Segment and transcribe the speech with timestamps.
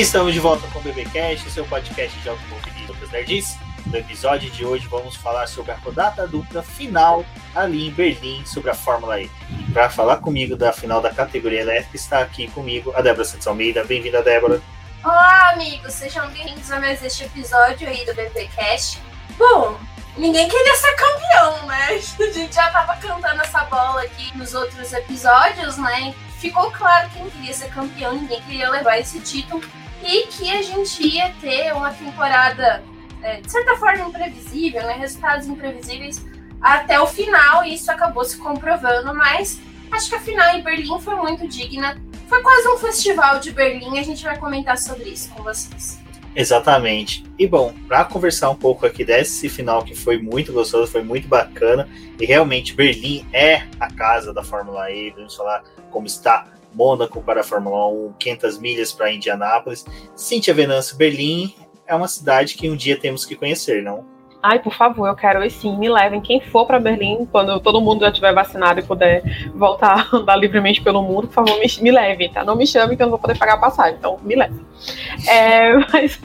[0.00, 3.58] Estamos de volta com o BBcast, seu podcast de automobilismo Lucas Nerdice.
[3.84, 8.70] No episódio de hoje vamos falar sobre a rodada dupla final ali em Berlim sobre
[8.70, 9.30] a Fórmula E.
[9.50, 13.46] E para falar comigo da final da categoria elétrica está aqui comigo a Débora Santos
[13.46, 13.84] Almeida.
[13.84, 14.62] Bem-vinda, Débora.
[15.04, 18.98] Olá, amigos, sejam bem-vindos a mais este episódio aí do BBcast.
[19.36, 19.78] Bom,
[20.16, 21.88] ninguém queria ser campeão, né?
[22.18, 26.14] A gente já tava cantando essa bola aqui nos outros episódios, né?
[26.38, 29.62] Ficou claro quem queria ser campeão, ninguém queria levar esse título
[30.02, 32.82] e que a gente ia ter uma temporada
[33.22, 34.94] é, de certa forma imprevisível, né?
[34.94, 36.24] Resultados imprevisíveis
[36.60, 41.00] até o final e isso acabou se comprovando, mas acho que a final em Berlim
[41.00, 42.00] foi muito digna.
[42.28, 46.00] Foi quase um festival de Berlim, a gente vai comentar sobre isso com vocês.
[46.34, 47.24] Exatamente.
[47.38, 51.28] E bom, para conversar um pouco aqui desse final que foi muito gostoso, foi muito
[51.28, 57.22] bacana, e realmente Berlim é a casa da Fórmula E, vamos falar como está Mônaco
[57.22, 59.84] para a Fórmula 1, 500 milhas para Indianápolis.
[60.14, 61.54] Cintia Venâncio, Berlim
[61.86, 64.04] é uma cidade que um dia temos que conhecer, não?
[64.42, 66.20] Ai, por favor, eu quero ir sim, me levem.
[66.20, 69.22] Quem for para Berlim, quando todo mundo já estiver vacinado e puder
[69.54, 72.44] voltar a andar livremente pelo mundo, por favor, me, me levem, tá?
[72.44, 74.60] Não me chame que eu não vou poder pagar a passagem, então me levem.
[75.28, 76.20] É, mas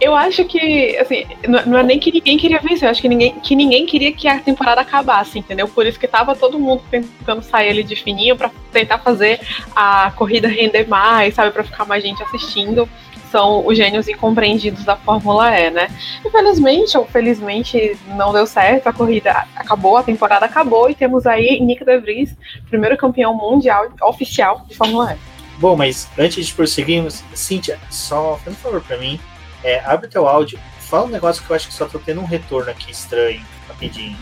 [0.00, 1.24] eu acho que, assim,
[1.66, 4.28] não é nem que ninguém queria vencer, eu acho que ninguém, que ninguém queria que
[4.28, 5.66] a temporada acabasse, entendeu?
[5.66, 9.40] Por isso que tava todo mundo tentando sair ali de fininho para tentar fazer
[9.74, 11.50] a corrida render mais, sabe?
[11.50, 12.88] para ficar mais gente assistindo
[13.30, 15.88] são os gênios incompreendidos da Fórmula E, né?
[16.24, 21.60] Infelizmente ou felizmente não deu certo, a corrida acabou, a temporada acabou e temos aí
[21.60, 22.34] Nick De Vries,
[22.70, 25.38] primeiro campeão mundial oficial de Fórmula E.
[25.58, 29.18] Bom, mas antes de prosseguirmos, Cíntia, só faz um favor para mim,
[29.62, 32.26] é, abre teu áudio, fala um negócio que eu acho que só tô tendo um
[32.26, 34.16] retorno aqui estranho, rapidinho.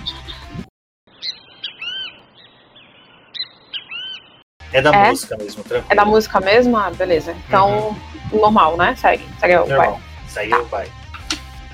[4.73, 5.09] É da é?
[5.09, 5.93] música mesmo, tranquilo.
[5.93, 6.77] É da música mesmo?
[6.77, 7.33] Ah, beleza.
[7.47, 8.95] Então, uhum normal, né?
[8.97, 9.25] Segue.
[9.39, 9.93] Segue o normal.
[9.93, 10.03] pai.
[10.29, 10.59] Segue tá.
[10.59, 10.93] o pai.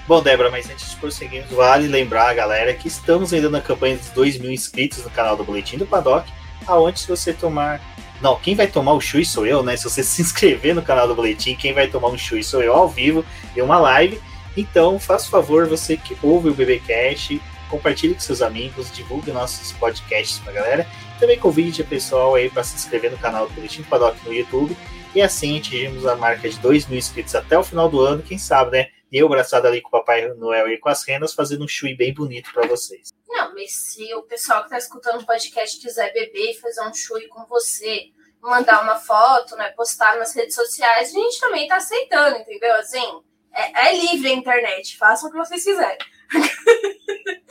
[0.07, 3.97] Bom, Débora, mas antes de prosseguir, vale lembrar a galera que estamos ainda na campanha
[3.97, 6.31] dos 2 mil inscritos no canal do Boletim do Paddock,
[6.67, 7.81] aonde se você tomar...
[8.23, 9.77] Não, quem vai tomar o chui sou eu, né?
[9.77, 12.73] Se você se inscrever no canal do Boletim, quem vai tomar um chui sou eu
[12.73, 13.25] ao vivo
[13.57, 14.21] em uma live.
[14.57, 20.39] Então, faça favor, você que ouve o BBcast, compartilhe com seus amigos, divulgue nossos podcasts
[20.39, 20.87] pra galera.
[21.19, 24.33] Também convide o pessoal aí para se inscrever no canal do Boletim do Paddock no
[24.33, 24.77] YouTube
[25.15, 28.23] e assim atingimos a marca de 2 mil inscritos até o final do ano.
[28.23, 28.89] Quem sabe, né?
[29.11, 32.15] Eu abraçado ali com o Papai Noel e com as renas, fazendo um chui bem
[32.15, 33.13] bonito para vocês.
[33.33, 36.93] Não, mas se o pessoal que tá escutando o podcast quiser beber e fazer um
[36.93, 38.11] chui com você,
[38.43, 39.71] mandar uma foto, né?
[39.71, 42.75] Postar nas redes sociais, a gente também tá aceitando, entendeu?
[42.75, 43.23] Assim,
[43.55, 45.99] é, é livre a internet, façam o que vocês quiserem.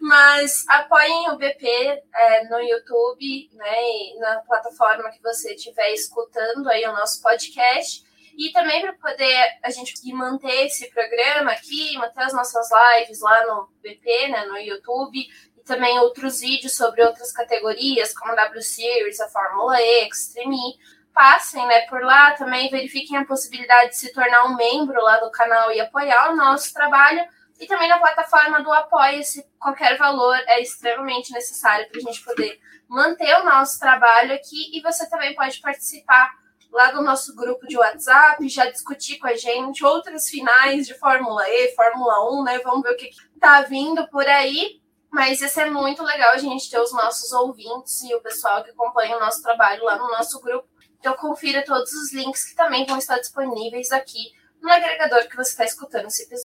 [0.00, 1.68] Mas apoiem o BP
[2.14, 3.76] é, no YouTube, né,
[4.18, 8.05] na plataforma que você estiver escutando aí o nosso podcast.
[8.36, 13.46] E também para poder a gente manter esse programa aqui, manter as nossas lives lá
[13.46, 15.18] no BP, né, no YouTube,
[15.56, 20.54] e também outros vídeos sobre outras categorias, como a W Series, a Fórmula E, Extreme
[20.54, 25.18] E passem né, por lá também, verifiquem a possibilidade de se tornar um membro lá
[25.18, 27.26] do canal e apoiar o nosso trabalho.
[27.58, 32.60] E também na plataforma do Apoia-se, qualquer valor é extremamente necessário para a gente poder
[32.86, 34.76] manter o nosso trabalho aqui.
[34.76, 36.34] E você também pode participar
[36.76, 41.42] lá do nosso grupo de WhatsApp, já discutir com a gente outras finais de Fórmula
[41.48, 42.58] E, Fórmula 1, né?
[42.58, 44.78] Vamos ver o que está vindo por aí.
[45.10, 48.70] Mas isso é muito legal a gente ter os nossos ouvintes e o pessoal que
[48.70, 50.68] acompanha o nosso trabalho lá no nosso grupo.
[50.98, 55.52] Então confira todos os links que também vão estar disponíveis aqui no agregador que você
[55.52, 56.45] está escutando esse episódio.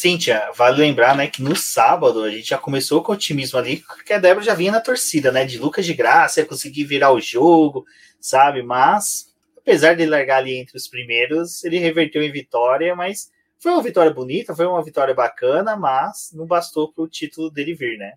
[0.00, 4.14] Cíntia, vale lembrar, né, que no sábado a gente já começou com otimismo ali, porque
[4.14, 7.20] a Débora já vinha na torcida, né, de Lucas de Graça, ia conseguir virar o
[7.20, 7.84] jogo,
[8.18, 8.62] sabe?
[8.62, 9.26] Mas,
[9.58, 14.10] apesar de largar ali entre os primeiros, ele reverteu em vitória, mas foi uma vitória
[14.10, 18.12] bonita, foi uma vitória bacana, mas não bastou para o título dele vir, né?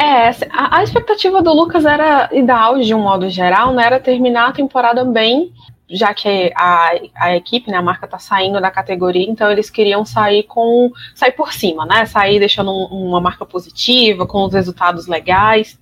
[0.00, 3.86] É, a, a expectativa do Lucas era, e da Audi de um modo geral, né,
[3.86, 5.52] era terminar a temporada bem
[5.90, 10.04] já que a, a equipe, né, a marca está saindo da categoria, então eles queriam
[10.04, 12.04] sair com sair por cima, né?
[12.04, 15.78] Sair deixando um, uma marca positiva, com os resultados legais.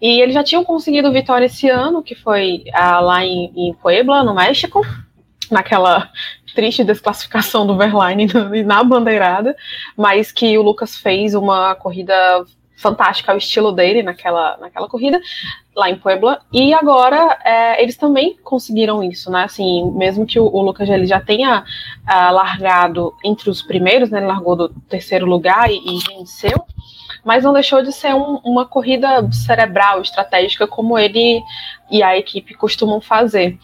[0.00, 4.24] E eles já tinham conseguido vitória esse ano, que foi ah, lá em, em, Puebla,
[4.24, 4.84] no México,
[5.50, 6.10] naquela
[6.54, 8.26] triste desclassificação do Verlaine
[8.64, 9.54] na bandeirada,
[9.96, 12.14] mas que o Lucas fez uma corrida
[12.76, 15.20] fantástica ao estilo dele naquela, naquela corrida
[15.74, 16.40] lá em Puebla.
[16.52, 19.44] E agora é, eles também conseguiram isso, né?
[19.44, 24.18] Assim, mesmo que o, o Lucas ele já tenha uh, largado entre os primeiros, né?
[24.18, 26.64] Ele largou do terceiro lugar e, e venceu.
[27.24, 31.42] Mas não deixou de ser um, uma corrida cerebral, estratégica, como ele
[31.90, 33.58] e a equipe costumam fazer.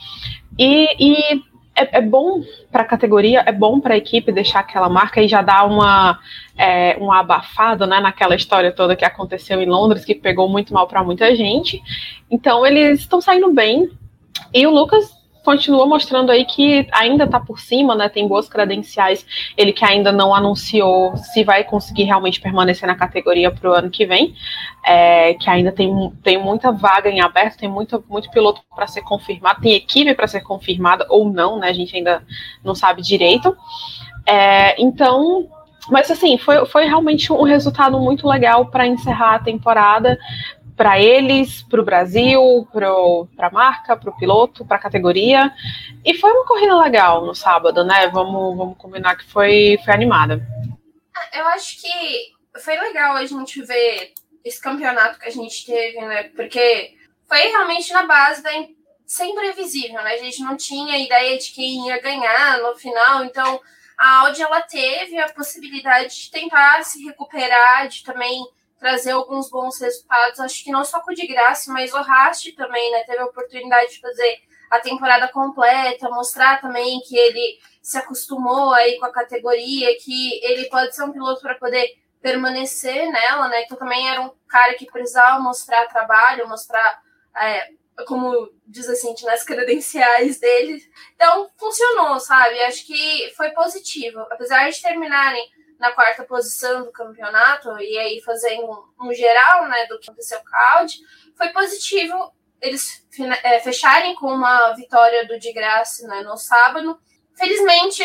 [0.58, 1.42] E, e
[1.74, 5.28] é, é, bom para a categoria, é bom para a equipe deixar aquela marca e
[5.28, 6.18] já dar uma,
[6.56, 10.86] é, uma abafada né, naquela história toda que aconteceu em Londres, que pegou muito mal
[10.86, 11.82] para muita gente.
[12.30, 13.90] Então eles estão saindo bem.
[14.52, 18.08] E o Lucas continua mostrando aí que ainda está por cima, né?
[18.08, 19.26] Tem boas credenciais.
[19.56, 23.90] Ele que ainda não anunciou se vai conseguir realmente permanecer na categoria para o ano
[23.90, 24.34] que vem,
[24.84, 29.02] é, que ainda tem, tem muita vaga em aberto, tem muito, muito piloto para ser
[29.02, 31.68] confirmado, tem equipe para ser confirmada ou não, né?
[31.68, 32.22] A gente ainda
[32.64, 33.56] não sabe direito.
[34.26, 35.48] É, então,
[35.90, 40.16] mas assim, foi, foi realmente um resultado muito legal para encerrar a temporada
[40.76, 45.52] para eles, para o Brasil, para a marca, para o piloto, para a categoria.
[46.04, 48.08] E foi uma corrida legal no sábado, né?
[48.08, 50.40] Vamos, vamos combinar que foi, foi animada.
[51.32, 54.12] Eu acho que foi legal a gente ver
[54.44, 56.24] esse campeonato que a gente teve, né?
[56.24, 56.94] Porque
[57.28, 58.50] foi realmente na base da
[59.06, 60.14] sem previsível, né?
[60.14, 63.60] A gente não tinha ideia de quem ia ganhar no final, então
[63.98, 68.42] a Audi ela teve a possibilidade de tentar se recuperar, de também
[68.82, 70.40] trazer alguns bons resultados.
[70.40, 73.04] Acho que não só com o de graça, mas o Rast também, né?
[73.04, 78.98] Teve a oportunidade de fazer a temporada completa, mostrar também que ele se acostumou aí
[78.98, 83.62] com a categoria, que ele pode ser um piloto para poder permanecer nela, né?
[83.62, 87.00] Que também era um cara que precisava mostrar trabalho, mostrar,
[87.36, 87.68] é,
[88.04, 90.82] como diz assim, nas credenciais dele.
[91.14, 92.60] Então, funcionou, sabe?
[92.62, 94.18] Acho que foi positivo.
[94.28, 95.48] Apesar de terminarem
[95.82, 100.56] na quarta posição do campeonato, e aí fazendo um, geral né, do que aconteceu com
[100.56, 100.94] a Audi,
[101.36, 103.04] foi positivo eles
[103.42, 106.96] é, fecharem com uma vitória do de graça né, no sábado.
[107.34, 108.04] Felizmente,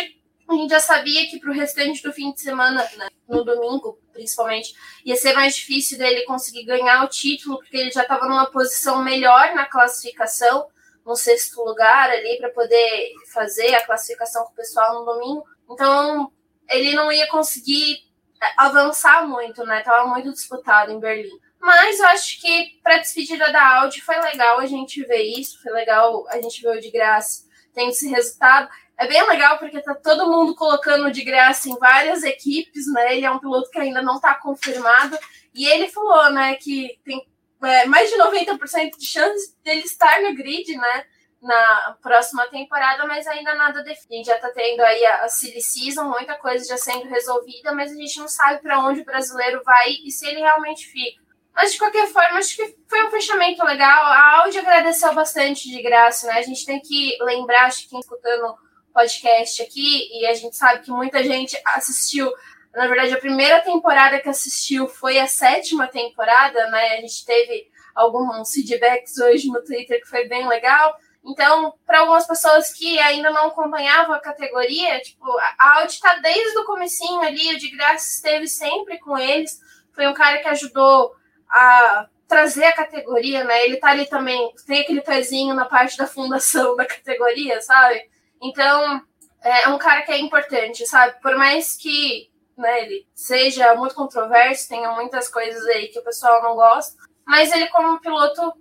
[0.49, 3.99] a gente já sabia que para o restante do fim de semana, né, no domingo
[4.11, 4.73] principalmente,
[5.05, 9.03] ia ser mais difícil dele conseguir ganhar o título, porque ele já estava numa posição
[9.03, 10.65] melhor na classificação,
[11.05, 15.43] no sexto lugar ali, para poder fazer a classificação com o pessoal no domingo.
[15.69, 16.31] Então,
[16.69, 18.03] ele não ia conseguir
[18.41, 19.81] é, avançar muito, né?
[19.81, 21.39] Tava muito disputado em Berlim.
[21.59, 25.71] Mas eu acho que para despedida da Audi foi legal a gente ver isso, foi
[25.71, 27.47] legal a gente ver o de graça
[27.77, 28.67] tem esse resultado.
[28.97, 33.15] É bem legal porque tá todo mundo colocando de graça em várias equipes, né?
[33.15, 35.15] Ele é um piloto que ainda não está confirmado.
[35.53, 37.23] E ele falou, né, que tem
[37.63, 41.05] é, mais de 90% de chance dele estar no grid, né?
[41.47, 44.13] Na próxima temporada, mas ainda nada definido.
[44.13, 47.73] A gente já tá tendo aí a, a Silly Season, muita coisa já sendo resolvida,
[47.73, 51.25] mas a gente não sabe para onde o brasileiro vai e se ele realmente fica.
[51.55, 54.05] Mas de qualquer forma, acho que foi um fechamento legal.
[54.05, 56.33] A Audi agradeceu bastante de graça, né?
[56.33, 58.57] A gente tem que lembrar, acho que quem escutando o
[58.93, 62.31] podcast aqui, e a gente sabe que muita gente assistiu.
[62.75, 66.97] Na verdade, a primeira temporada que assistiu foi a sétima temporada, né?
[66.97, 70.95] A gente teve alguns feedbacks hoje no Twitter que foi bem legal.
[71.27, 75.25] Então, para algumas pessoas que ainda não acompanhavam a categoria, tipo,
[75.59, 79.59] a Audi está desde o comecinho ali, o de graça esteve sempre com eles.
[79.93, 81.13] Foi um cara que ajudou
[81.49, 83.65] a trazer a categoria, né?
[83.65, 88.09] Ele tá ali também, tem aquele pezinho na parte da fundação da categoria, sabe?
[88.41, 89.01] Então,
[89.41, 91.19] é um cara que é importante, sabe?
[91.21, 96.41] Por mais que né, ele seja muito controverso, tenha muitas coisas aí que o pessoal
[96.41, 98.53] não gosta, mas ele como piloto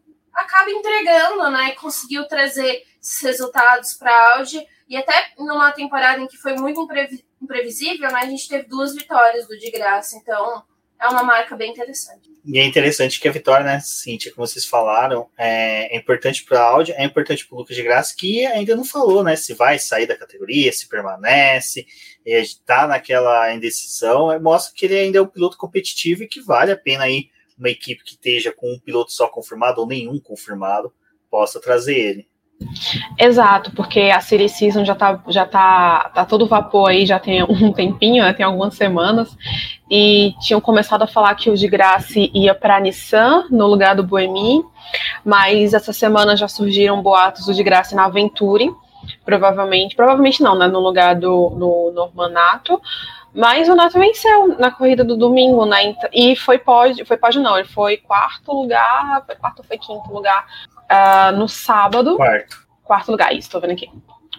[0.87, 1.73] entregando, né?
[1.73, 4.65] Conseguiu trazer esses resultados para a Audi.
[4.89, 6.87] E até numa temporada em que foi muito
[7.43, 8.21] imprevisível, né?
[8.23, 10.17] A gente teve duas vitórias do de graça.
[10.17, 10.63] Então,
[11.01, 12.31] é uma marca bem interessante.
[12.45, 16.61] E é interessante que a vitória, né, Cíntia, como vocês falaram, é, é importante para
[16.61, 19.53] a Audi, é importante para o Lucas de Graça, que ainda não falou, né, se
[19.53, 21.85] vai sair da categoria, se permanece,
[22.25, 26.71] está naquela indecisão, é, mostra que ele ainda é um piloto competitivo e que vale
[26.71, 30.93] a pena aí uma equipe que esteja com um piloto só confirmado ou nenhum confirmado
[31.31, 32.29] possa trazer ele.
[33.19, 37.43] Exato, porque a Series Season já tá, já tá, tá todo vapor aí, já tem
[37.49, 39.37] um tempinho, né, tem algumas semanas,
[39.91, 44.05] e tinham começado a falar que o de Graça ia para Nissan no lugar do
[44.05, 44.65] Boemi,
[45.25, 48.71] mas essa semana já surgiram boatos do de Graça na Aventure,
[49.25, 52.81] provavelmente, provavelmente não, né, no lugar do no Normanato,
[53.37, 55.95] mas o Nato venceu na corrida do domingo, né?
[56.11, 60.47] E foi pódio, foi pódio não, ele foi quarto lugar, foi quarto foi quinto lugar
[60.91, 62.17] uh, no sábado.
[62.17, 62.67] Quarto.
[62.83, 63.91] Quarto lugar, isso, tô vendo aqui.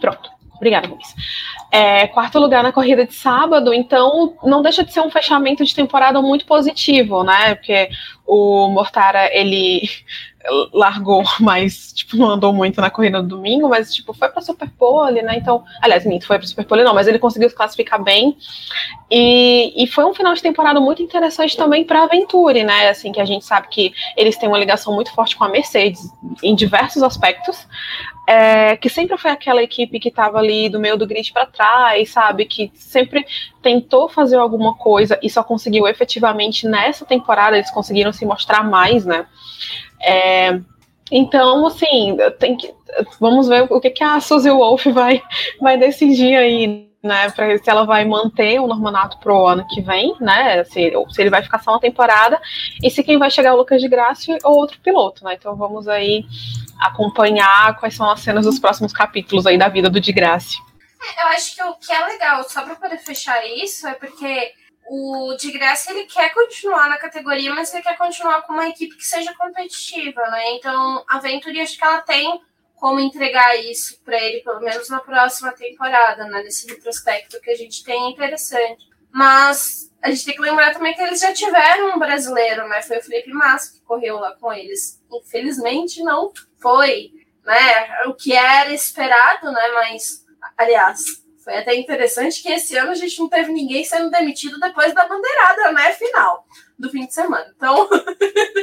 [0.02, 0.32] Pronto.
[0.56, 1.14] Obrigada, Luiz.
[1.72, 5.76] É, quarto lugar na corrida de sábado, então não deixa de ser um fechamento de
[5.76, 7.54] temporada muito positivo, né?
[7.54, 7.90] Porque
[8.26, 9.88] o Mortara, ele
[10.74, 15.22] largou, mas tipo, não andou muito na corrida do domingo, mas tipo, foi para Superpole,
[15.22, 15.38] né?
[15.38, 18.38] Então, aliás, minto, foi para Superpole não, mas ele conseguiu se classificar bem.
[19.10, 22.90] E, e foi um final de temporada muito interessante também para a Venturi, né?
[22.90, 26.02] Assim, que a gente sabe que eles têm uma ligação muito forte com a Mercedes
[26.44, 27.66] em diversos aspectos.
[28.30, 32.10] É, que sempre foi aquela equipe que estava ali do meio do grid para trás,
[32.10, 32.44] sabe?
[32.44, 33.26] Que sempre
[33.62, 39.06] tentou fazer alguma coisa e só conseguiu efetivamente nessa temporada, eles conseguiram se mostrar mais,
[39.06, 39.26] né?
[40.08, 40.60] É,
[41.12, 42.74] então, assim, tem que,
[43.20, 45.22] vamos ver o que, que a Suzy Wolf vai,
[45.60, 47.30] vai decidir aí, né?
[47.32, 50.64] Pra, se ela vai manter o Normanato pro ano que vem, né?
[50.64, 52.42] Se, ou se ele vai ficar só uma temporada,
[52.82, 55.34] e se quem vai chegar é o Lucas de Graça ou outro piloto, né?
[55.34, 56.26] Então vamos aí
[56.80, 60.56] acompanhar quais são as cenas dos próximos capítulos aí da vida do de Graça.
[61.02, 64.52] É, eu acho que o que é legal, só para poder fechar isso, é porque
[64.90, 69.06] o de ele quer continuar na categoria, mas ele quer continuar com uma equipe que
[69.06, 70.52] seja competitiva, né?
[70.54, 72.42] Então a Venturi acho que ela tem
[72.76, 76.44] como entregar isso para ele, pelo menos na próxima temporada, né?
[76.44, 78.88] Nesse retrospecto que a gente tem é interessante.
[79.12, 82.82] Mas a gente tem que lembrar também que eles já tiveram um brasileiro, né?
[82.82, 85.04] Foi o Felipe Massa que correu lá com eles.
[85.12, 87.12] Infelizmente não foi,
[87.44, 88.04] né?
[88.06, 89.68] O que era esperado, né?
[89.74, 90.24] Mas,
[90.56, 94.94] aliás, foi até interessante que esse ano a gente não teve ninguém sendo demitido depois
[94.94, 95.94] da bandeirada, né?
[95.94, 96.46] Final
[96.78, 97.54] do fim de semana.
[97.56, 97.90] Então,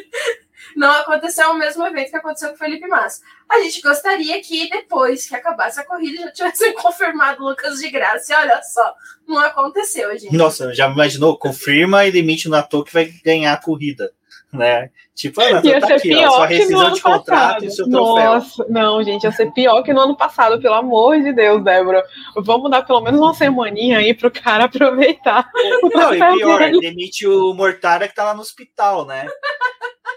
[0.77, 3.23] não aconteceu o mesmo evento que aconteceu com o Felipe Massa.
[3.51, 7.89] A gente gostaria que depois que acabasse a corrida já tivessem confirmado o Lucas de
[7.89, 8.35] Graça.
[8.35, 8.95] E olha só,
[9.27, 10.37] não aconteceu, gente.
[10.37, 11.39] Nossa, já imaginou?
[11.39, 14.13] Confirma e demite o Nato que vai ganhar a corrida
[14.55, 14.91] né?
[15.15, 17.65] Tipo, ah, ia tá ser aqui, pior ó, sua rescisão de contrato passado.
[17.65, 18.15] e seu troféu.
[18.15, 22.05] Nossa, não, gente, ia ser pior que no ano passado, pelo amor de Deus, Débora.
[22.37, 25.51] Vamos dar pelo menos uma semaninha aí pro cara aproveitar.
[25.93, 26.81] Não, e pior, dele.
[26.81, 29.27] demite o Mortara que tá lá no hospital, né?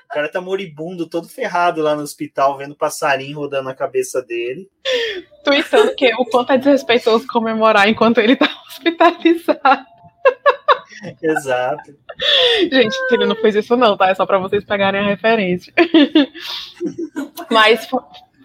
[0.09, 4.69] O cara tá moribundo, todo ferrado lá no hospital, vendo passarinho rodando na cabeça dele.
[5.43, 9.85] Tweetando que o quanto é desrespeitoso comemorar enquanto ele tá hospitalizado.
[11.21, 11.95] Exato.
[12.71, 14.09] Gente, ele não fez isso não, tá?
[14.09, 15.73] É só pra vocês pegarem a referência.
[17.51, 17.87] Mas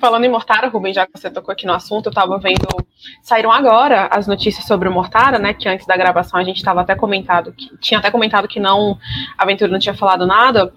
[0.00, 2.66] falando em Mortara, Rubem, já que você tocou aqui no assunto, eu tava vendo.
[3.22, 5.54] Saíram agora as notícias sobre o Mortara, né?
[5.54, 7.76] Que antes da gravação a gente tava até comentado que.
[7.78, 8.98] Tinha até comentado que não.
[9.38, 10.72] A aventura não tinha falado nada.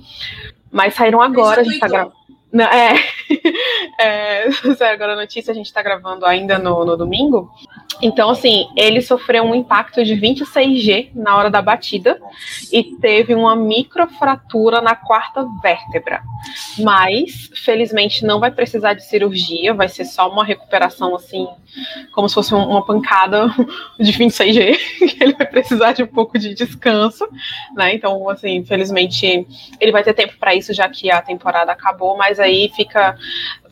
[0.72, 2.15] Mas saíram agora, a gente tá gravando.
[2.62, 2.94] É,
[3.99, 4.47] é,
[4.91, 7.51] agora a notícia, a gente tá gravando ainda no, no domingo.
[8.01, 12.19] Então, assim, ele sofreu um impacto de 26G na hora da batida
[12.71, 16.21] e teve uma microfratura na quarta vértebra.
[16.79, 21.47] Mas, felizmente, não vai precisar de cirurgia, vai ser só uma recuperação, assim,
[22.13, 23.47] como se fosse uma pancada
[23.99, 24.77] de 26G,
[25.09, 27.25] que ele vai precisar de um pouco de descanso,
[27.75, 27.93] né?
[27.93, 29.47] Então, assim, felizmente,
[29.79, 33.17] ele vai ter tempo para isso, já que a temporada acabou, mas aí fica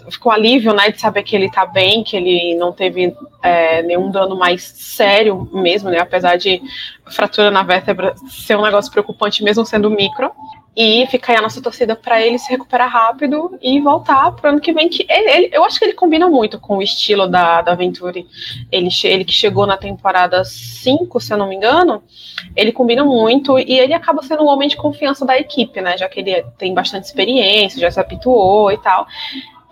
[0.10, 4.10] ficou alívio, né, de saber que ele tá bem, que ele não teve é, nenhum
[4.10, 6.62] dano mais sério mesmo, né, apesar de
[7.08, 10.32] fratura na vértebra ser um negócio preocupante mesmo sendo micro.
[10.76, 14.60] E fica aí a nossa torcida para ele se recuperar rápido e voltar pro ano
[14.60, 14.90] que vem.
[14.90, 18.26] Que ele, ele, eu acho que ele combina muito com o estilo da, da Venturi.
[18.72, 22.02] Ele, ele que chegou na temporada 5, se eu não me engano,
[22.56, 25.96] ele combina muito e ele acaba sendo um homem de confiança da equipe, né?
[25.96, 29.06] Já que ele tem bastante experiência, já se habituou e tal.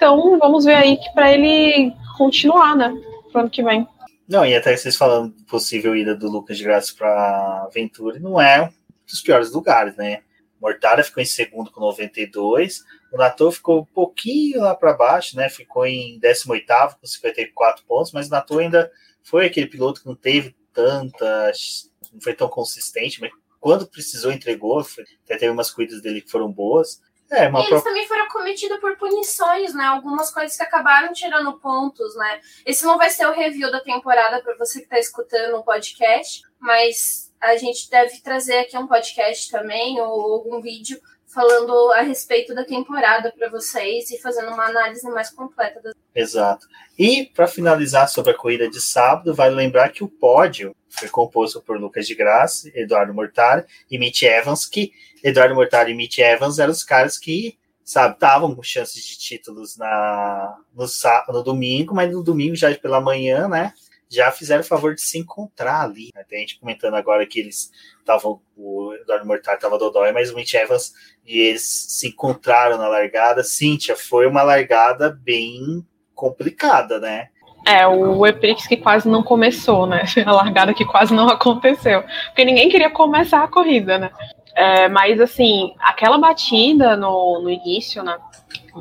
[0.02, 2.92] Então, vamos ver aí que para ele continuar, né?
[3.32, 3.88] Pro ano que vem.
[4.28, 8.64] Não, e até vocês falando possível ida do Lucas de Graça para Venturi, não é
[8.64, 8.70] um
[9.06, 10.24] dos piores lugares, né?
[10.60, 15.50] Mortara ficou em segundo com 92, o Nato ficou um pouquinho lá para baixo, né?
[15.50, 16.66] Ficou em 18
[17.00, 18.92] com 54 pontos, mas o Nato ainda
[19.22, 23.30] foi aquele piloto que não teve tantas, não foi tão consistente, mas
[23.60, 27.00] quando precisou entregou, até teve umas corridas dele que foram boas.
[27.32, 29.86] É, e eles também foram cometidos por punições, né?
[29.86, 32.42] Algumas coisas que acabaram tirando pontos, né?
[32.66, 36.42] Esse não vai ser o review da temporada para você que está escutando o podcast,
[36.60, 42.54] mas a gente deve trazer aqui um podcast também ou algum vídeo falando a respeito
[42.54, 45.80] da temporada para vocês e fazendo uma análise mais completa.
[45.82, 45.94] Das...
[46.14, 46.68] Exato.
[47.00, 51.62] E para finalizar sobre a corrida de sábado, vale lembrar que o pódio foi composto
[51.62, 54.92] por Lucas de Graça, Eduardo Mortari e Mitch Evans, que
[55.24, 59.78] Eduardo Mortari e Mitch Evans eram os caras que, sabe, estavam com chances de títulos
[59.78, 60.86] na, no,
[61.34, 63.74] no domingo, mas no domingo já pela manhã, né?
[64.12, 66.10] Já fizeram o favor de se encontrar ali.
[66.14, 66.24] Né?
[66.28, 70.54] Tem gente comentando agora que eles estavam, o Eduardo Mortari estava dodói, mas o Mitch
[70.54, 70.94] Evans
[71.26, 73.44] e eles se encontraram na largada.
[73.44, 77.30] Cíntia, foi uma largada bem complicada, né?
[77.66, 80.04] É, o Eprix que quase não começou, né?
[80.26, 82.04] A largada que quase não aconteceu.
[82.28, 84.12] Porque ninguém queria começar a corrida, né?
[84.56, 88.18] É, mas, assim, aquela batida no, no início, né?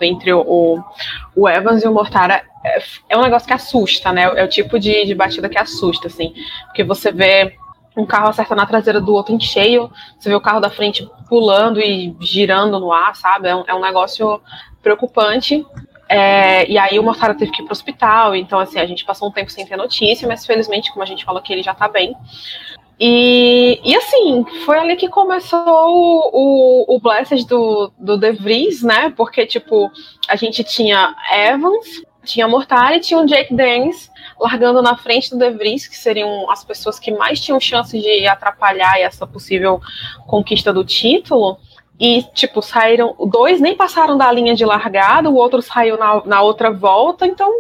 [0.01, 0.83] Entre o,
[1.37, 4.23] o Evans e o Mortara é, é um negócio que assusta, né?
[4.23, 6.35] É o tipo de, de batida que assusta, assim.
[6.67, 7.57] Porque você vê
[7.97, 11.09] um carro acertando a traseira do outro em cheio, você vê o carro da frente
[11.29, 13.49] pulando e girando no ar, sabe?
[13.49, 14.41] É um, é um negócio
[14.83, 15.65] preocupante.
[16.09, 19.29] É, e aí o Mortara teve que ir pro hospital, então assim, a gente passou
[19.29, 21.87] um tempo sem ter notícia, mas felizmente, como a gente falou que ele já tá
[21.87, 22.17] bem.
[23.03, 28.83] E, e assim, foi ali que começou o, o, o Blessed do, do De Vries,
[28.83, 29.11] né?
[29.17, 29.91] Porque, tipo,
[30.29, 31.87] a gente tinha Evans,
[32.25, 36.51] tinha Mortara e tinha o Jake Dennis largando na frente do De Vries, que seriam
[36.51, 39.81] as pessoas que mais tinham chance de atrapalhar essa possível
[40.27, 41.57] conquista do título.
[41.99, 43.17] E, tipo, saíram.
[43.31, 47.27] Dois nem passaram da linha de largada, o outro saiu na, na outra volta.
[47.27, 47.51] Então,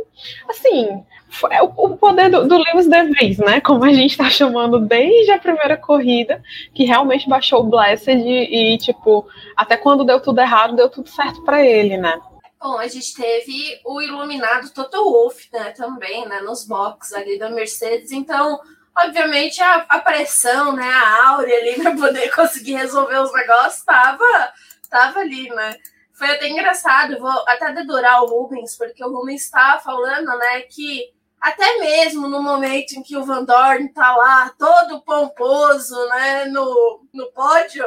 [0.48, 1.02] assim,
[1.50, 3.60] é o, poder do, do Lewis De Vries, né?
[3.60, 6.42] Como a gente tá chamando desde a primeira corrida,
[6.74, 11.08] que realmente baixou o Blessed e, e tipo, até quando deu tudo errado, deu tudo
[11.08, 12.20] certo para ele, né?
[12.60, 17.48] Bom, a gente teve o iluminado Toto Wolff, né, também, né, nos boxes ali da
[17.48, 18.60] Mercedes, então
[18.94, 24.52] obviamente a, a pressão, né, a áurea ali para poder conseguir resolver os negócios tava,
[24.90, 25.74] tava ali, né?
[26.12, 31.10] Foi até engraçado, vou até dedurar o Rubens, porque o Rubens estava falando, né, que
[31.40, 37.06] até mesmo no momento em que o Van Dorn tá lá todo pomposo, né, no,
[37.12, 37.84] no pódio,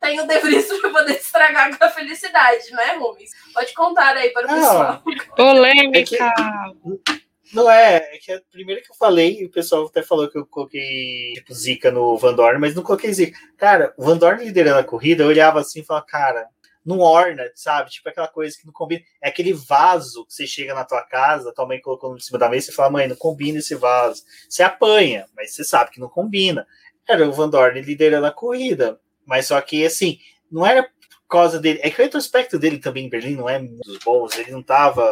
[0.00, 3.30] tem o De Vries para poder estragar com a felicidade, né, Rubens?
[3.54, 5.02] Pode contar aí para o pessoal.
[5.36, 5.98] Polêmica!
[5.98, 10.28] É que, não é, é que a primeira que eu falei, o pessoal até falou
[10.28, 13.38] que eu coloquei tipo, zica no Van Dorn, mas não coloquei zica.
[13.56, 16.48] Cara, o Van Dorn liderando a corrida, eu olhava assim e falava, cara,
[16.86, 17.90] não orna, sabe?
[17.90, 19.02] Tipo aquela coisa que não combina.
[19.20, 22.48] É aquele vaso que você chega na tua casa, tua mãe colocou em cima da
[22.48, 24.22] mesa e fala, mãe, não combina esse vaso.
[24.48, 26.66] Você apanha, mas você sabe que não combina.
[27.08, 29.00] Era o Van Dorn liderando a corrida.
[29.24, 30.18] Mas só que, assim,
[30.50, 31.80] não era por causa dele.
[31.82, 34.38] É que o retrospecto dele também em Berlim não é dos bons.
[34.38, 35.04] Ele não tava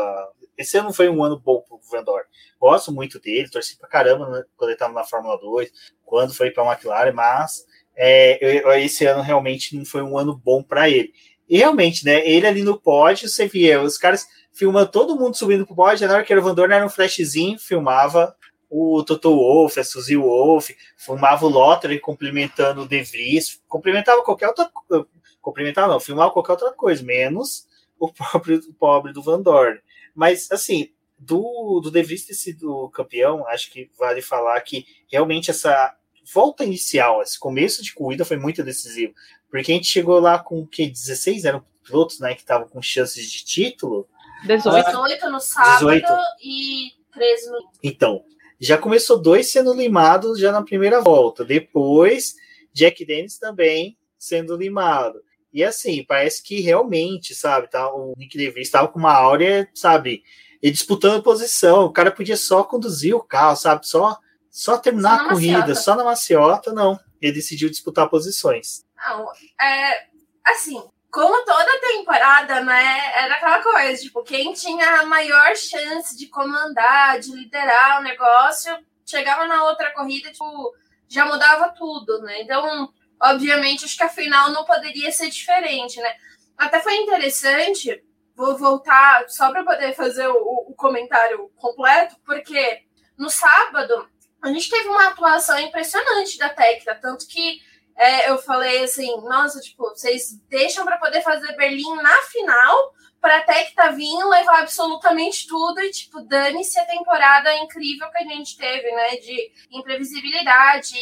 [0.57, 2.27] esse ano foi um ano bom pro Van Dorn.
[2.61, 5.71] Gosto muito dele, torci pra caramba né, quando ele estava na Fórmula 2,
[6.05, 8.39] quando foi pra McLaren, mas é,
[8.81, 11.13] esse ano realmente não foi um ano bom para ele.
[11.49, 12.27] E realmente, né?
[12.27, 16.15] Ele ali no pódio, você via os caras filmando todo mundo subindo pro pódio, na
[16.15, 18.35] hora que era o Van Dorn era um flashzinho, filmava
[18.71, 24.49] o Toto Wolff, a Suzy Wolff, filmava o Lottery cumprimentando o De Vries, cumprimentava qualquer
[24.49, 25.07] outra coisa,
[25.41, 27.67] cumprimentava não, filmava qualquer outra coisa, menos
[27.99, 29.79] o pobre, o pobre do Van Dorn.
[30.15, 35.51] Mas, assim, do, do De Vries ter sido campeão, acho que vale falar que realmente
[35.51, 35.95] essa
[36.33, 39.15] volta inicial, esse começo de corrida foi muito decisivo.
[39.55, 43.31] Porque a gente chegou lá com que 16 eram pilotos, né, que estavam com chances
[43.31, 44.09] de título.
[44.45, 46.13] 18, 18 no sábado 18.
[46.43, 47.59] e 13 no.
[47.81, 48.25] Então,
[48.59, 51.45] já começou dois sendo limados já na primeira volta.
[51.45, 52.35] Depois,
[52.73, 55.23] Jack Dennis também sendo limado.
[55.53, 60.25] E assim, parece que realmente, sabe, tá, o Nick DeVries estava com uma áurea, sabe,
[60.61, 61.85] e disputando posição.
[61.85, 64.19] O cara podia só conduzir o carro, sabe, só,
[64.51, 65.75] só terminar só a corrida, maciota.
[65.77, 66.99] só na maciota, não.
[67.21, 68.85] Ele decidiu disputar posições.
[68.97, 69.27] Não,
[69.61, 70.07] é,
[70.45, 76.27] assim, como toda temporada, né, era aquela coisa, tipo, quem tinha a maior chance de
[76.27, 80.75] comandar, de liderar o negócio, chegava na outra corrida, tipo,
[81.09, 82.43] já mudava tudo, né?
[82.43, 86.17] Então, obviamente, acho que a final não poderia ser diferente, né?
[86.57, 88.03] Até foi interessante,
[88.35, 92.83] vou voltar só para poder fazer o, o, comentário completo, porque
[93.17, 94.09] no sábado
[94.45, 97.63] a gente teve uma atuação impressionante da Tecla, tanto que
[97.97, 103.39] é, eu falei assim, nossa, tipo, vocês deixam para poder fazer Berlim na final, para
[103.39, 108.23] até que tá vindo levar absolutamente tudo e, tipo, dane-se a temporada incrível que a
[108.25, 109.17] gente teve, né?
[109.17, 110.95] De imprevisibilidade.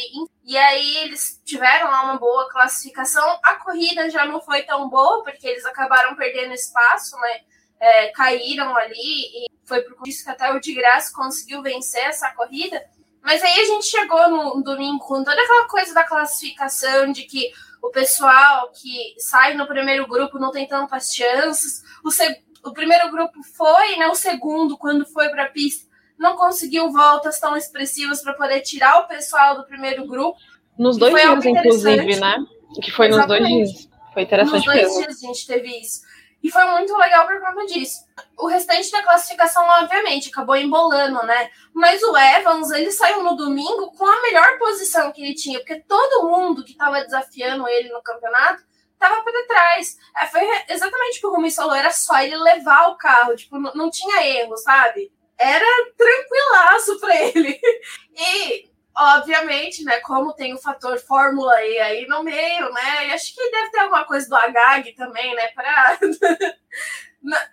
[0.45, 3.37] E aí eles tiveram lá uma boa classificação.
[3.43, 7.41] A corrida já não foi tão boa, porque eles acabaram perdendo espaço, né?
[7.77, 12.31] É, caíram ali e foi por isso que até o de graça conseguiu vencer essa
[12.31, 12.81] corrida.
[13.23, 17.51] Mas aí a gente chegou no domingo com toda aquela coisa da classificação, de que
[17.81, 21.83] o pessoal que sai no primeiro grupo não tem tantas chances.
[22.03, 22.35] O, seg...
[22.63, 24.07] o primeiro grupo foi, né?
[24.07, 28.99] O segundo, quando foi para a pista, não conseguiu voltas tão expressivas para poder tirar
[28.99, 30.37] o pessoal do primeiro grupo.
[30.77, 32.37] Nos dois dias, inclusive, né?
[32.81, 33.41] Que foi Exatamente.
[33.41, 33.93] nos dois dias.
[34.13, 36.01] Foi interessante Nos dois dias a gente teve isso.
[36.43, 38.03] E foi muito legal por conta disso.
[38.37, 41.49] O restante da classificação, obviamente, acabou embolando, né?
[41.73, 45.79] Mas o Evans, ele saiu no domingo com a melhor posição que ele tinha, porque
[45.87, 49.97] todo mundo que estava desafiando ele no campeonato estava para trás.
[50.17, 53.57] É, foi exatamente o que o Rumi falou, era só ele levar o carro, tipo,
[53.57, 55.11] não, tinha erro, sabe?
[55.37, 55.65] era
[55.97, 57.59] tranquilaço para ele.
[58.15, 63.33] E, obviamente, né, como tem o fator Fórmula E aí no meio, né, e acho
[63.33, 65.99] que deve ter alguma coisa do Agag também, né, para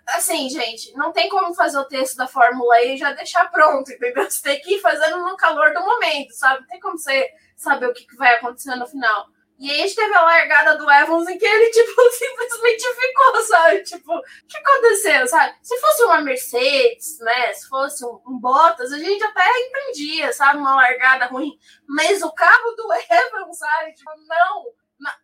[0.09, 3.91] assim, gente, não tem como fazer o texto da Fórmula E e já deixar pronto,
[3.91, 4.29] entendeu?
[4.29, 6.61] Você tem que ir fazendo no calor do momento, sabe?
[6.61, 9.27] Não tem como você saber o que vai acontecer no final.
[9.61, 13.41] E aí a gente teve a largada do Evans em que ele, tipo, simplesmente ficou,
[13.43, 13.83] sabe?
[13.83, 15.53] Tipo, o que aconteceu, sabe?
[15.61, 17.53] Se fosse uma Mercedes, né?
[17.53, 20.57] Se fosse um, um Bottas, a gente até entendia, sabe?
[20.57, 21.51] Uma largada ruim.
[21.87, 23.93] Mas o carro do Evans, sabe?
[23.93, 24.65] Tipo, não.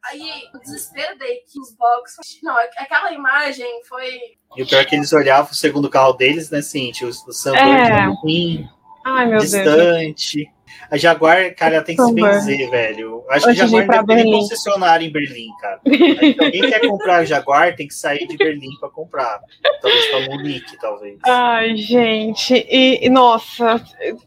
[0.05, 2.39] Aí, o desespero da equipe, os boxes.
[2.43, 4.19] Não, aquela imagem foi.
[4.55, 7.07] E o pior é que eles olhavam o segundo carro deles, né, Cintia?
[7.07, 8.05] O, o Sam é.
[8.21, 8.69] ruim,
[9.39, 10.45] distante.
[10.45, 10.56] Deus.
[10.89, 13.23] A Jaguar, cara, tem que se benzer, velho.
[13.29, 15.81] Acho Antes que a Jaguar deve ter concessionário em Berlim, cara.
[15.85, 19.39] Se alguém quer comprar a Jaguar, tem que sair de Berlim para comprar.
[19.81, 21.19] Talvez para Munique, talvez.
[21.23, 22.53] Ai, gente.
[22.69, 23.81] E, e, nossa,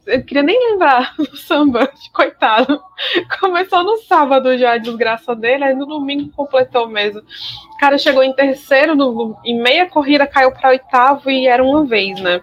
[0.06, 2.80] eu queria nem lembrar do samba, coitado.
[3.40, 7.20] Começou no sábado já a desgraça dele, aí no domingo completou mesmo.
[7.20, 11.84] O cara chegou em terceiro, no, em meia corrida caiu para oitavo e era uma
[11.84, 12.40] vez, né?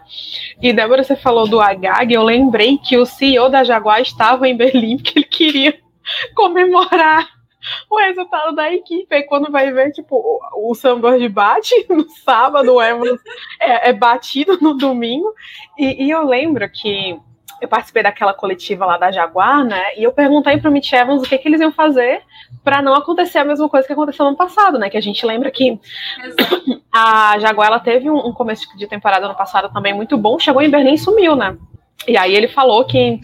[0.62, 4.56] E Débora, você falou do Agag, eu lembrei que o CEO da Jaguar estava em
[4.58, 5.80] Berlim porque ele queria
[6.36, 7.28] comemorar
[7.90, 9.14] o resultado da equipe.
[9.14, 13.20] Aí quando vai ver, tipo, o, o Sunbird bate no sábado, o Evans
[13.60, 15.34] é, é batido no domingo.
[15.78, 17.18] E, e, eu lembro que
[17.62, 19.96] eu participei daquela coletiva lá da Jaguar, né?
[19.98, 22.22] E eu perguntei para o Mitch Evans o que, que eles iam fazer
[22.64, 24.90] para não acontecer a mesma coisa que aconteceu no ano passado, né?
[24.90, 25.80] Que a gente lembra que
[26.24, 26.82] Exato.
[26.94, 30.62] a Jaguar ela teve um, um começo de temporada no passado também muito bom, chegou
[30.62, 31.58] em Berlim e sumiu, né?
[32.08, 33.20] E aí ele falou que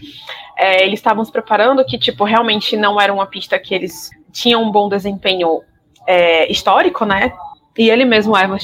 [0.57, 4.63] é, eles estavam se preparando, que tipo realmente não era uma pista que eles tinham
[4.63, 5.61] um bom desempenho
[6.07, 7.33] é, histórico, né?
[7.77, 8.57] E ele mesmo era,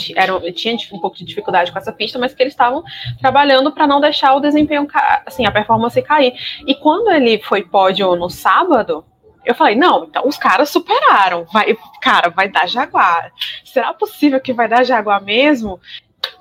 [0.54, 2.84] tinha um pouco de dificuldade com essa pista, mas que eles estavam
[3.20, 4.88] trabalhando para não deixar o desempenho,
[5.26, 6.34] assim, a performance cair.
[6.66, 9.04] E quando ele foi pódio no sábado,
[9.44, 11.46] eu falei, não, então os caras superaram.
[11.52, 13.32] Vai, cara, vai dar Jaguar.
[13.64, 15.80] Será possível que vai dar Jaguar mesmo?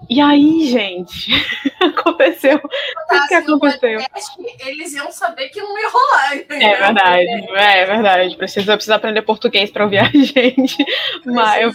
[0.09, 1.31] E aí, gente,
[1.81, 2.57] aconteceu.
[2.57, 4.00] O que aconteceu?
[4.61, 6.35] Eles iam saber que não ia rolar.
[6.35, 8.37] É verdade, é verdade.
[8.37, 10.85] Precisa, precisa aprender português para ouvir a gente.
[11.24, 11.72] Mas eu,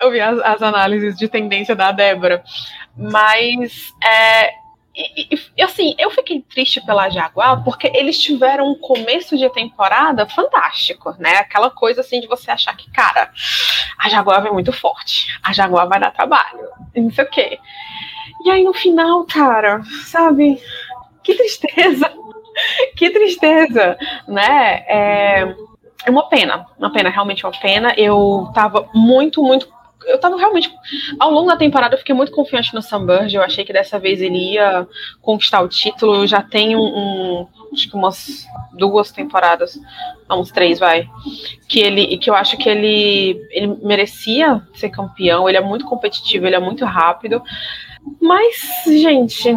[0.00, 2.42] eu vi as, as, análises de tendência da Débora.
[2.96, 4.52] Mas é,
[4.94, 10.26] e, e, assim, eu fiquei triste pela Jaguar porque eles tiveram um começo de temporada
[10.26, 11.36] fantástico, né?
[11.36, 13.30] Aquela coisa assim de você achar que, cara,
[13.98, 17.58] a Jaguar vem muito forte, a Jaguar vai dar trabalho, não sei o quê.
[18.44, 20.60] E aí no final, cara, sabe?
[21.22, 22.12] Que tristeza,
[22.96, 24.84] que tristeza, né?
[24.88, 25.54] É,
[26.04, 27.94] é uma pena, uma pena, realmente uma pena.
[27.96, 29.68] Eu tava muito, muito
[30.06, 30.72] eu tava realmente.
[31.18, 33.34] Ao longo da temporada eu fiquei muito confiante no Sunbird.
[33.34, 34.86] Eu achei que dessa vez ele ia
[35.20, 36.16] conquistar o título.
[36.16, 39.78] Eu já tenho um, acho que umas duas temporadas,
[40.30, 41.08] uns três, vai.
[41.68, 42.18] Que ele.
[42.18, 45.48] que eu acho que ele, ele merecia ser campeão.
[45.48, 47.42] Ele é muito competitivo, ele é muito rápido.
[48.20, 49.48] Mas, gente,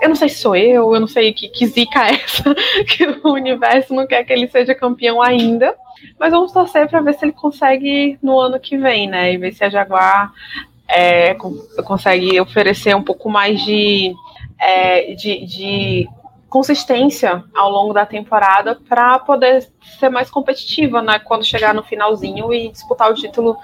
[0.00, 2.54] eu não sei se sou eu, eu não sei que, que zica é essa,
[2.86, 5.74] que o universo não quer que ele seja campeão ainda.
[6.18, 9.32] Mas vamos torcer para ver se ele consegue no ano que vem, né?
[9.32, 10.32] E ver se a Jaguar
[10.88, 11.34] é,
[11.84, 14.14] consegue oferecer um pouco mais de,
[14.58, 16.08] é, de, de
[16.48, 21.18] consistência ao longo da temporada para poder ser mais competitiva, né?
[21.18, 23.56] Quando chegar no finalzinho e disputar o título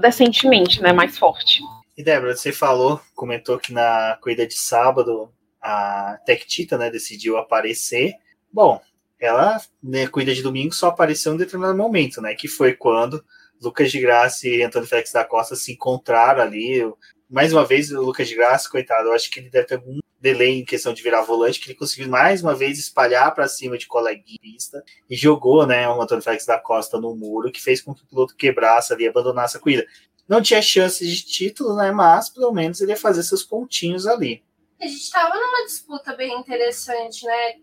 [0.00, 0.92] decentemente, né?
[0.92, 1.62] Mais forte.
[1.98, 7.36] E Débora, você falou, comentou que na corrida de sábado a Tech Tita, né, decidiu
[7.36, 8.14] aparecer.
[8.52, 8.80] Bom,
[9.18, 12.36] ela, né, cuida de domingo, só apareceu em um determinado momento, né?
[12.36, 13.24] Que foi quando
[13.60, 16.88] Lucas de Graça e Antônio Félix da Costa se encontraram ali.
[17.28, 19.98] Mais uma vez, o Lucas de Graça, coitado, eu acho que ele deve ter algum
[20.20, 23.76] delay em questão de virar volante, que ele conseguiu mais uma vez espalhar para cima
[23.76, 27.92] de coleguista e jogou, né, o Antônio Félix da Costa no muro, que fez com
[27.92, 29.84] que o piloto quebrasse ali e abandonasse a corrida.
[30.28, 34.44] Não tinha chance de título, né, mas pelo menos ele ia fazer seus pontinhos ali.
[34.80, 37.54] A gente estava numa disputa bem interessante, né?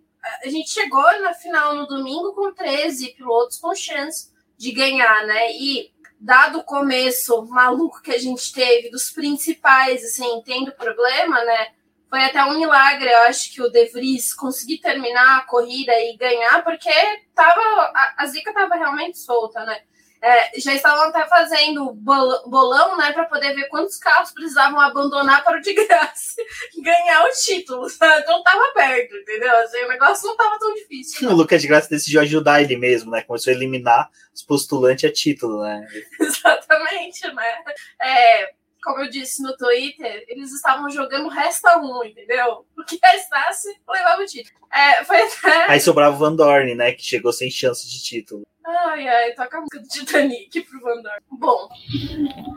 [0.43, 5.51] a gente chegou na final no domingo com 13 pilotos com chance de ganhar, né?
[5.53, 11.67] E dado o começo maluco que a gente teve dos principais, assim, tendo problema, né?
[12.09, 16.15] Foi até um milagre, eu acho que o De Vries conseguir terminar a corrida e
[16.15, 16.91] ganhar, porque
[17.33, 17.59] tava,
[17.93, 19.81] a, a zica tava realmente solta, né?
[20.25, 25.59] É, já estavam até fazendo bolão, né, para poder ver quantos carros precisavam abandonar para
[25.59, 26.41] o de graça
[26.81, 27.87] ganhar o título.
[27.87, 28.15] Sabe?
[28.25, 29.55] Então tava perto, entendeu?
[29.57, 31.29] Assim, o negócio não tava tão difícil.
[31.29, 33.21] O Lucas de Graça decidiu ajudar ele mesmo, né?
[33.21, 35.85] Começou a eliminar os postulantes a título, né?
[36.19, 37.63] Exatamente, né?
[38.01, 42.65] É, como eu disse no Twitter, eles estavam jogando resta um, entendeu?
[42.75, 44.57] O que restasse, levava o título.
[44.73, 45.71] É, foi até...
[45.71, 46.93] Aí sobrava o Van Dorn, né?
[46.93, 48.45] Que chegou sem chance de título.
[48.67, 51.03] Ai, ai, toca a música do Titanic pro Van.
[51.29, 51.69] Bom,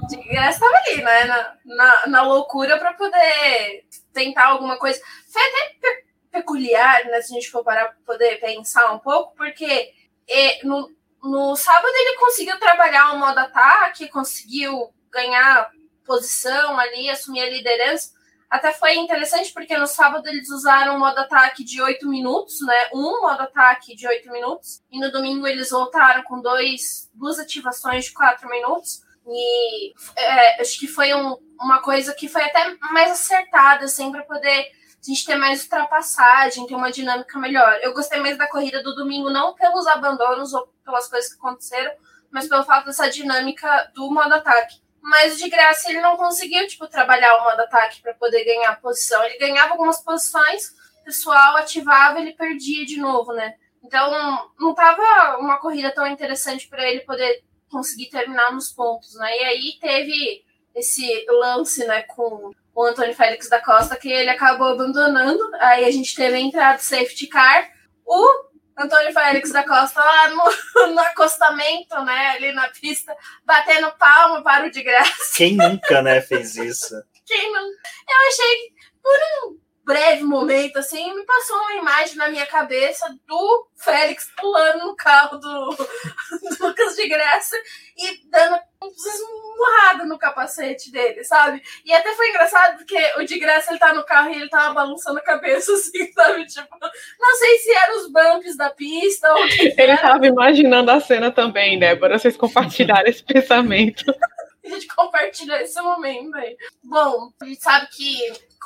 [0.09, 1.25] de graça tava ali, né?
[1.25, 4.99] Na, na, na loucura pra poder tentar alguma coisa.
[5.31, 7.21] Foi até pe peculiar, né?
[7.21, 9.93] Se a gente for parar pra poder pensar um pouco, porque
[10.27, 10.91] e, no,
[11.23, 15.71] no sábado ele conseguiu trabalhar o modo ataque, conseguiu ganhar
[16.07, 18.13] posição ali, assumir a liderança.
[18.51, 22.89] Até foi interessante porque no sábado eles usaram um modo ataque de 8 minutos, né?
[22.95, 24.81] Um modo ataque de 8 minutos.
[24.91, 29.03] E no domingo eles voltaram com dois, duas ativações de 4 minutos.
[29.27, 34.23] E é, acho que foi um, uma coisa que foi até mais acertada, assim, para
[34.23, 37.79] poder a gente ter mais ultrapassagem, ter uma dinâmica melhor.
[37.83, 41.93] Eu gostei mais da corrida do domingo, não pelos abandonos ou pelas coisas que aconteceram,
[42.31, 44.81] mas pelo fato dessa dinâmica do modo ataque.
[45.03, 49.23] Mas de graça ele não conseguiu, tipo, trabalhar o modo ataque para poder ganhar posição.
[49.25, 53.55] Ele ganhava algumas posições, o pessoal ativava, ele perdia de novo, né?
[53.83, 54.11] Então
[54.59, 59.31] não tava uma corrida tão interessante para ele poder conseguir terminar nos pontos, né?
[59.39, 64.69] E aí teve esse lance, né, com o Antônio Félix da Costa, que ele acabou
[64.69, 65.43] abandonando.
[65.57, 67.69] Aí a gente teve a entrada safety car.
[68.07, 68.48] O
[68.79, 73.15] Antônio Félix da Costa lá no, no acostamento, né, ali na pista,
[73.45, 75.35] batendo palma para o de graça.
[75.37, 76.95] Quem nunca, né, fez isso?
[77.27, 77.67] Quem não?
[77.67, 83.69] Eu achei por um breve momento, assim, me passou uma imagem na minha cabeça do
[83.75, 87.57] Félix pulando no carro do, do Lucas de Graça
[87.97, 91.63] e dando esmurrada no capacete dele, sabe?
[91.87, 94.75] E até foi engraçado porque o de graça ele tá no carro e ele tava
[94.75, 96.45] balançando a cabeça assim, sabe?
[96.45, 96.77] Tipo,
[97.19, 99.97] não sei se eram os bumps da pista ou Ele era.
[99.97, 102.19] tava imaginando a cena também, Débora.
[102.19, 104.05] Vocês compartilharam esse pensamento.
[104.65, 106.57] a gente compartilhou esse momento aí.
[106.85, 108.19] Bom, a gente sabe que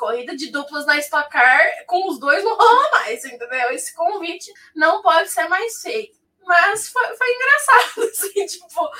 [0.03, 3.71] corrida de duplas na Stock Car com os dois não rola mais, entendeu?
[3.71, 6.21] Esse convite não pode ser mais feito.
[6.45, 8.91] Mas foi, foi engraçado, assim, tipo,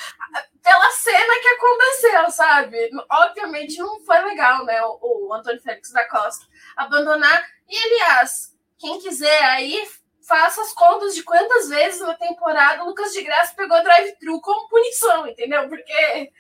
[0.64, 2.90] pela cena que aconteceu, sabe?
[3.12, 6.46] Obviamente não foi legal, né, o, o Antônio Félix da Costa
[6.78, 7.46] abandonar.
[7.68, 9.86] E, aliás, quem quiser aí
[10.28, 14.68] faça as contas de quantas vezes na temporada o Lucas de Graça pegou drive-thru como
[14.70, 15.68] punição, entendeu?
[15.68, 16.32] Porque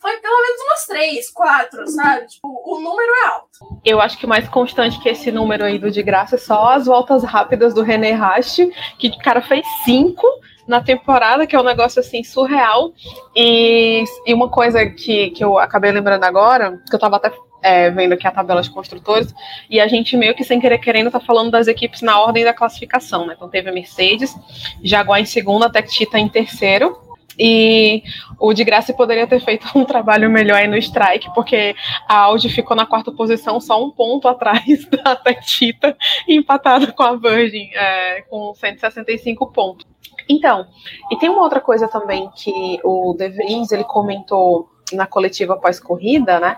[0.00, 2.26] foi pelo menos umas três, quatro, sabe?
[2.26, 3.80] Tipo, o número é alto.
[3.84, 6.86] Eu acho que mais constante que esse número aí do de graça é só as
[6.86, 8.58] voltas rápidas do René Rasch,
[8.98, 10.26] que o cara fez cinco
[10.66, 12.92] na temporada, que é um negócio assim surreal.
[13.34, 17.30] E, e uma coisa que, que eu acabei lembrando agora, que eu tava até
[17.62, 19.34] é, vendo aqui a tabela de construtores,
[19.70, 22.52] e a gente meio que sem querer querendo tá falando das equipes na ordem da
[22.52, 23.34] classificação, né?
[23.36, 24.34] Então teve a Mercedes,
[24.82, 26.98] Jaguar em segundo, a Tita em terceiro,
[27.38, 28.02] e
[28.38, 31.74] o de graça poderia ter feito um trabalho melhor aí no strike, porque
[32.08, 35.96] a Audi ficou na quarta posição, só um ponto atrás da Tectita,
[36.28, 39.86] empatada com a Virgin, é, com 165 pontos.
[40.28, 40.66] Então,
[41.10, 46.40] e tem uma outra coisa também que o De Vries, ele comentou na coletiva pós-corrida,
[46.40, 46.56] né?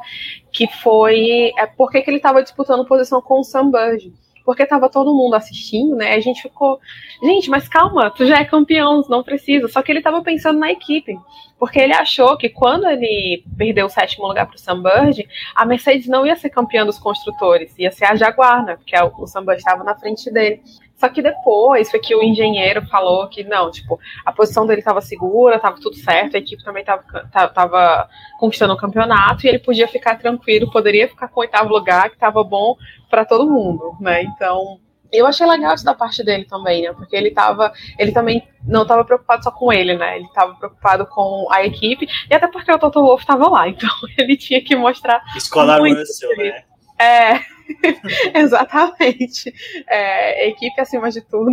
[0.53, 4.13] Que foi é, porque que ele estava disputando posição com o Sam Burge.
[4.45, 6.15] Porque estava todo mundo assistindo, né?
[6.15, 6.79] A gente ficou,
[7.23, 9.69] gente, mas calma, tu já é campeão, não precisa.
[9.69, 11.17] Só que ele estava pensando na equipe.
[11.59, 15.65] Porque ele achou que quando ele perdeu o sétimo lugar para o Sam Bird, a
[15.65, 18.77] Mercedes não ia ser campeã dos construtores, ia ser a Jaguar, né?
[18.77, 20.61] Porque o Sam Bird estava na frente dele.
[20.97, 25.01] Só que depois foi que o engenheiro falou que não, tipo, a posição dele estava
[25.01, 30.17] segura, estava tudo certo, a equipe também estava conquistando o campeonato e ele podia ficar
[30.19, 32.77] tranquilo, poderia ficar com o oitavo lugar, que estava bom
[33.11, 34.23] para todo mundo, né?
[34.23, 34.79] Então,
[35.13, 36.93] eu achei legal isso da parte dele também, né?
[36.93, 40.17] Porque ele tava, ele também não estava preocupado só com ele, né?
[40.17, 43.91] Ele estava preocupado com a equipe e até porque o Toto Wolff estava lá, então
[44.19, 46.63] ele tinha que mostrar Escola Russell, né?
[46.99, 47.54] É,
[48.35, 49.53] exatamente.
[49.89, 51.53] É, equipe acima de tudo.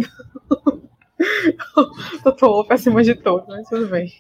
[2.24, 4.12] Toto Wolff acima de tudo, mas tudo bem.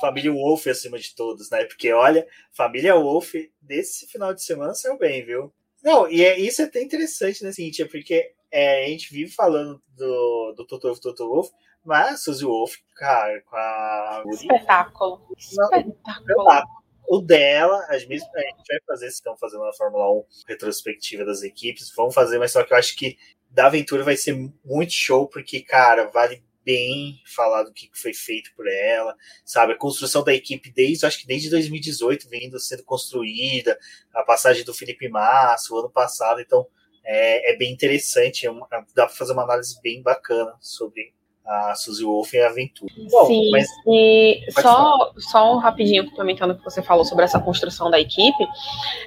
[0.00, 1.64] Família Wolf acima de todos, né?
[1.64, 5.52] Porque olha, família Wolf desse final de semana saiu bem, viu?
[5.82, 7.88] Não, e é, isso é até interessante, né, Cintia?
[7.88, 11.50] Porque é, a gente vive falando do, do Toto Wolff, Toto Wolff,
[11.84, 14.24] mas Suzy Wolf, cara, com a.
[14.26, 15.22] Espetáculo.
[15.38, 20.24] Espetáculo o dela, as mesmas, a gente vai fazer, se estão fazendo na Fórmula 1
[20.48, 23.16] retrospectiva das equipes, vamos fazer, mas só que eu acho que
[23.50, 28.52] da aventura vai ser muito show, porque, cara, vale bem falar do que foi feito
[28.56, 29.14] por ela,
[29.44, 29.72] sabe?
[29.72, 33.78] A construção da equipe desde, acho que desde 2018, vindo sendo construída,
[34.12, 36.66] a passagem do Felipe Massa, o ano passado, então
[37.04, 41.14] é, é bem interessante, é uma, dá para fazer uma análise bem bacana sobre
[41.46, 42.92] a Suzy Wolf e a Aventura.
[43.10, 47.38] Bom, Sim, mas e só, só um rapidinho complementando o que você falou sobre essa
[47.38, 48.46] construção da equipe,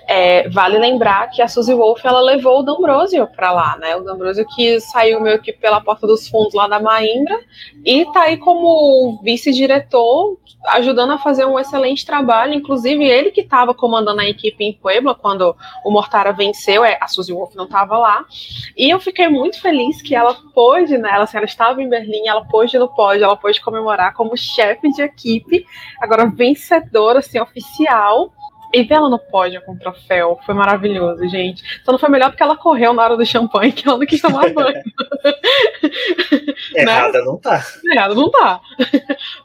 [0.07, 3.95] é, vale lembrar que a Suzy Wolf ela levou o D'Ambrosio para lá, né?
[3.97, 7.39] O D'Ambrosio que saiu meio que pela porta dos fundos lá da Maimbra
[7.85, 12.53] e tá aí como vice-diretor, ajudando a fazer um excelente trabalho.
[12.53, 17.07] Inclusive, ele que estava comandando a equipe em Puebla quando o Mortara venceu, é, a
[17.07, 18.25] Suzy Wolf não estava lá.
[18.77, 21.09] E eu fiquei muito feliz que ela pôde, né?
[21.11, 24.91] Ela, assim, ela estava em Berlim, ela pôde no pódio, ela pôde comemorar como chefe
[24.91, 25.65] de equipe,
[25.99, 28.33] agora vencedora, assim, oficial.
[28.71, 31.63] E ver ela no pódio com o troféu foi maravilhoso, gente.
[31.83, 34.21] Só não foi melhor porque ela correu na hora do champanhe, que ela não quis
[34.21, 34.83] tomar banho.
[36.77, 37.65] errada não tá.
[37.91, 38.61] Errado não tá.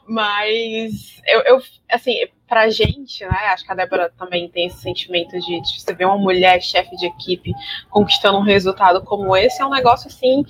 [0.07, 3.47] Mas eu, eu, assim, pra gente, né?
[3.47, 6.95] Acho que a Débora também tem esse sentimento de, de você ver uma mulher chefe
[6.95, 7.51] de equipe
[7.89, 10.43] conquistando um resultado como esse, é um negócio assim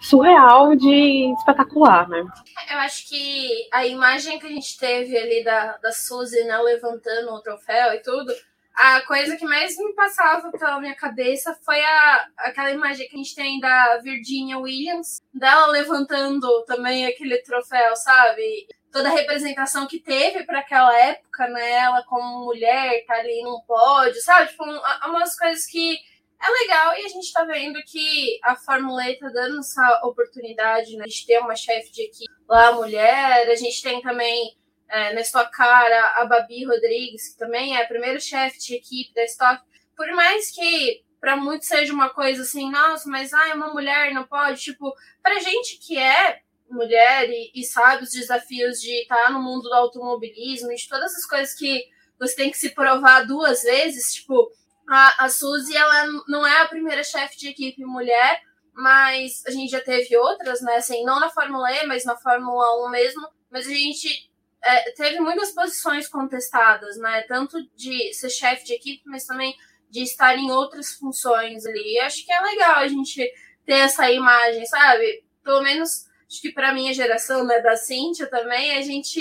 [0.00, 2.24] surreal de espetacular, né?
[2.70, 7.32] Eu acho que a imagem que a gente teve ali da, da Suzy, né, levantando
[7.32, 8.32] o troféu e tudo,
[8.74, 13.18] a coisa que mais me passava pela minha cabeça foi a, aquela imagem que a
[13.18, 18.66] gente tem da Virginia Williams, dela levantando também aquele troféu, sabe?
[18.92, 21.70] Toda a representação que teve para aquela época, né?
[21.70, 24.50] Ela como mulher, tá ali num pódio, sabe?
[24.50, 25.96] Tipo, um, umas coisas que
[26.42, 30.96] é legal e a gente tá vendo que a Fórmula E tá dando essa oportunidade,
[30.96, 31.04] né?
[31.04, 33.48] De ter uma chefe de equipe lá, mulher.
[33.48, 34.56] A gente tem também
[34.88, 39.14] é, na Stock Car a Babi Rodrigues, que também é a primeira chefe de equipe
[39.14, 39.62] da Stock.
[39.96, 44.12] Por mais que para muitos seja uma coisa assim, nossa, mas ah, é uma mulher,
[44.14, 44.62] não pode.
[44.62, 49.68] Tipo, pra gente que é mulher e, e sabe os desafios de estar no mundo
[49.68, 51.84] do automobilismo, de todas as coisas que
[52.18, 54.50] você tem que se provar duas vezes, tipo,
[54.88, 58.42] a, a Suzy, ela não é a primeira chefe de equipe mulher,
[58.74, 60.76] mas a gente já teve outras, né?
[60.76, 63.28] Assim, não na Fórmula E, mas na Fórmula 1 mesmo.
[63.50, 64.30] Mas a gente
[64.62, 67.22] é, teve muitas posições contestadas, né?
[67.22, 69.54] Tanto de ser chefe de equipe, mas também
[69.88, 71.94] de estar em outras funções ali.
[71.94, 73.32] E acho que é legal a gente
[73.64, 75.24] ter essa imagem, sabe?
[75.42, 79.20] Pelo menos acho que para minha geração, né, da Cíntia também, a gente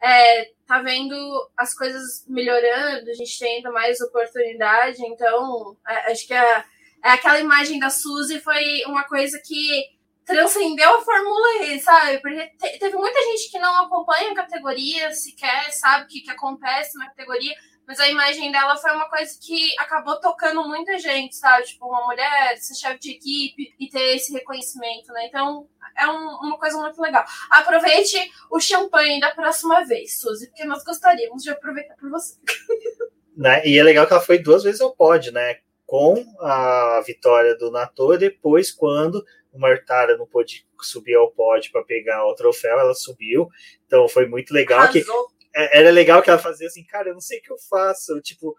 [0.00, 1.14] é, tá vendo
[1.56, 6.64] as coisas melhorando, a gente tendo mais oportunidade, então é, acho que a,
[7.04, 12.18] é aquela imagem da Suzy foi uma coisa que transcendeu a Fórmula E, sabe?
[12.20, 16.30] Porque te, teve muita gente que não acompanha a categoria, sequer sabe o que, que
[16.30, 17.54] acontece na categoria,
[17.86, 21.66] mas a imagem dela foi uma coisa que acabou tocando muita gente, sabe?
[21.66, 25.26] Tipo, uma mulher, ser chefe de equipe e ter esse reconhecimento, né?
[25.26, 27.24] Então, é um, uma coisa muito legal.
[27.50, 28.18] Aproveite
[28.50, 32.34] o champanhe da próxima vez, Suzy, porque nós gostaríamos de aproveitar por você.
[33.36, 33.60] Né?
[33.66, 35.58] E é legal que ela foi duas vezes ao pódio, né?
[35.84, 39.22] Com a vitória do Nato, depois quando
[39.52, 43.50] o Martara não pôde subir ao pódio para pegar o troféu, ela subiu.
[43.86, 45.28] Então foi muito legal Arrasou.
[45.28, 48.20] que era legal que ela fazia assim, cara, eu não sei o que eu faço.
[48.20, 48.54] Tipo,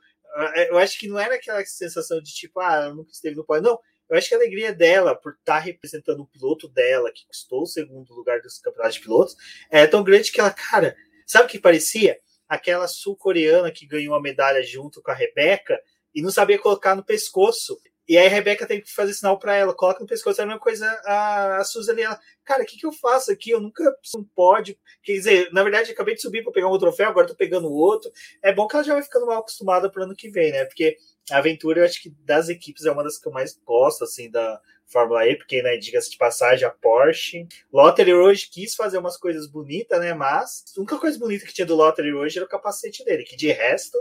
[0.69, 3.63] eu acho que não era aquela sensação de tipo, ah, nunca esteve no pódio.
[3.63, 3.79] Não,
[4.09, 7.63] eu acho que a alegria dela por estar tá representando o piloto dela, que custou
[7.63, 9.35] o segundo lugar dos campeonatos de pilotos,
[9.69, 12.19] é tão grande que ela, cara, sabe o que parecia?
[12.47, 15.79] Aquela sul-coreana que ganhou a medalha junto com a Rebeca
[16.15, 17.77] e não sabia colocar no pescoço.
[18.07, 20.47] E aí a Rebeca tem que fazer sinal para ela, coloca no pescoço, é a
[20.47, 23.49] mesma coisa a, a Suzy ela, cara, o que, que eu faço aqui?
[23.49, 23.83] Eu nunca
[24.15, 24.79] não pode.
[25.03, 28.09] Quer dizer, na verdade, acabei de subir para pegar um troféu, agora tô pegando outro.
[28.41, 30.63] É bom que ela já vai ficando mal acostumada pro ano que vem, né?
[30.65, 30.97] Porque
[31.31, 34.31] a aventura, eu acho que das equipes é uma das que eu mais gosto, assim,
[34.31, 37.45] da Fórmula E, porque, né, diga-se de passagem, a Porsche.
[37.73, 40.13] Lottery hoje quis fazer umas coisas bonitas, né?
[40.13, 43.35] Mas a única coisa bonita que tinha do Lottery hoje era o capacete dele, que
[43.35, 43.97] de resto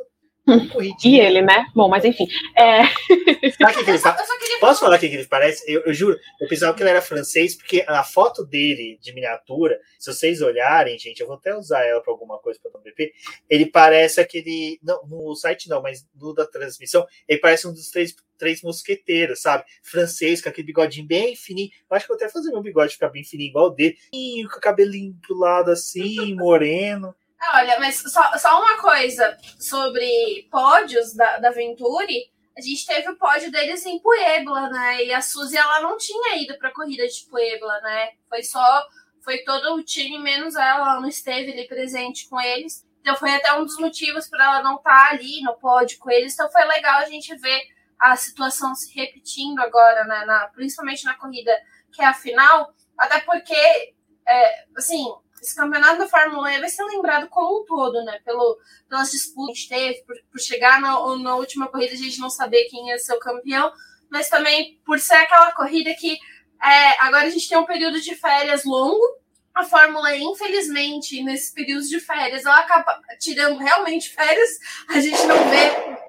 [1.05, 1.67] e ele, né?
[1.75, 2.27] Bom, mas enfim.
[2.57, 2.85] É...
[3.53, 3.99] Sabe que ele
[4.61, 5.65] Posso falar o que ele parece?
[5.71, 9.79] Eu, eu, juro, eu pensava que ele era francês, porque a foto dele de miniatura,
[9.99, 13.13] se vocês olharem, gente, eu vou até usar ela para alguma coisa para o BP.
[13.51, 14.79] Ele parece aquele.
[14.83, 19.43] Não, no site não, mas no da transmissão, ele parece um dos três, três mosqueteiros,
[19.43, 19.65] sabe?
[19.83, 21.71] Francês, com aquele bigodinho bem fininho.
[21.91, 23.97] Eu acho que vou até fazer meu bigode ficar bem fininho, igual o dele.
[24.13, 27.15] Com o cabelinho pro lado assim, moreno.
[27.55, 32.31] Olha, mas só, só uma coisa sobre pódios da, da Venturi.
[32.57, 35.05] A gente teve o pódio deles em Puebla, né?
[35.05, 38.11] E a Suzy, ela não tinha ido pra corrida de Puebla, né?
[38.29, 38.83] Foi só.
[39.23, 40.93] Foi todo o time, menos ela.
[40.93, 42.87] Ela não esteve ali presente com eles.
[43.01, 46.11] Então foi até um dos motivos para ela não estar tá ali no pódio com
[46.11, 46.33] eles.
[46.33, 47.61] Então foi legal a gente ver
[47.99, 50.25] a situação se repetindo agora, né?
[50.25, 51.53] Na, principalmente na corrida
[51.93, 52.73] que é a final.
[52.97, 53.95] Até porque,
[54.27, 55.07] é, assim,
[55.47, 58.21] esse campeonato da Fórmula E vai ser lembrado como um todo, né?
[58.25, 62.29] Pelo, pelas disputas que teve, por, por chegar na, na última corrida a gente não
[62.29, 63.73] saber quem ia ser o campeão,
[64.11, 66.19] mas também por ser aquela corrida que
[66.63, 69.05] é, agora a gente tem um período de férias longo,
[69.55, 75.23] a Fórmula E, infelizmente, nesses períodos de férias, ela acaba tirando realmente férias, a gente
[75.25, 76.06] não vê.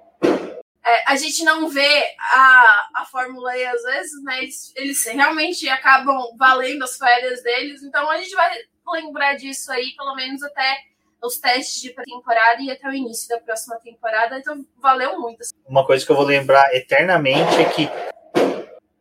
[0.87, 4.41] É, a gente não vê a, a Fórmula E às vezes, né?
[4.41, 7.83] Eles, eles realmente acabam valendo as férias deles.
[7.83, 8.55] Então a gente vai
[8.93, 10.77] lembrar disso aí, pelo menos até
[11.21, 14.39] os testes de pré-temporada e até o início da próxima temporada.
[14.39, 15.39] Então valeu muito.
[15.67, 17.89] Uma coisa que eu vou lembrar eternamente é que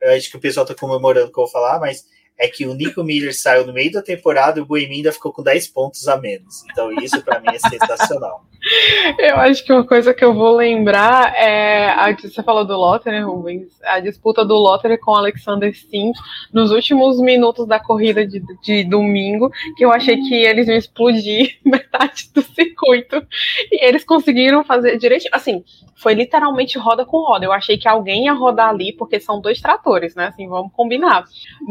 [0.01, 2.05] eu acho que o pessoal tá comemorando o que eu vou falar, mas
[2.37, 5.33] é que o Nico Miller saiu no meio da temporada e o Boemin ainda ficou
[5.33, 6.65] com 10 pontos a menos.
[6.71, 8.45] Então isso para mim é sensacional.
[9.19, 13.21] Eu acho que uma coisa que eu vou lembrar é a você falou do Lottery,
[13.21, 16.19] Rubens, a disputa do Lottery com o Alexander Sims
[16.53, 21.59] nos últimos minutos da corrida de, de domingo, que eu achei que eles iam explodir
[21.65, 23.25] metade do circuito
[23.71, 25.31] e eles conseguiram fazer direitinho.
[25.35, 27.45] Assim, foi literalmente roda com roda.
[27.45, 30.27] Eu achei que alguém ia rodar ali porque são dois tratores, né?
[30.27, 31.25] Assim, vamos combinar.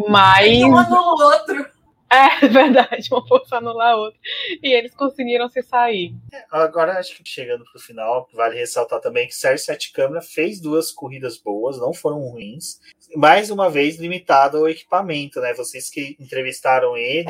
[0.10, 1.75] Mas um anula o outro.
[2.42, 4.20] É verdade, uma força anular a outra.
[4.62, 6.14] E eles conseguiram se sair.
[6.52, 10.92] Agora, acho que chegando pro final, vale ressaltar também que Sérgio Sete Câmara fez duas
[10.92, 12.80] corridas boas, não foram ruins.
[13.16, 15.54] Mais uma vez, limitado ao equipamento, né?
[15.54, 17.30] Vocês que entrevistaram ele,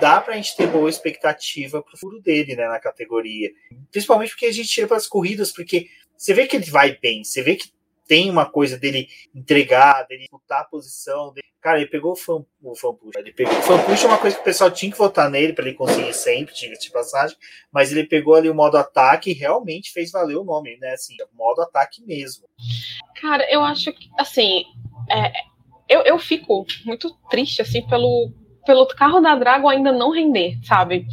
[0.00, 3.50] dá pra gente ter boa expectativa pro futuro dele, né, na categoria.
[3.90, 7.24] Principalmente porque a gente tira para as corridas, porque você vê que ele vai bem,
[7.24, 7.68] você vê que
[8.06, 11.32] tem uma coisa dele entregar, dele disputar a posição.
[11.32, 11.46] Dele...
[11.60, 13.16] Cara, ele pegou o fan, o fan push.
[13.16, 15.52] Ele pegou, o fan push é uma coisa que o pessoal tinha que votar nele
[15.52, 17.36] para ele conseguir sempre, diga de passagem.
[17.72, 20.92] Mas ele pegou ali o modo ataque e realmente fez valer o nome, né?
[20.92, 22.46] Assim, modo ataque mesmo.
[23.20, 24.64] Cara, eu acho que, assim,
[25.10, 25.32] é,
[25.88, 28.32] eu, eu fico muito triste, assim, pelo,
[28.66, 31.06] pelo carro da Drago ainda não render, sabe?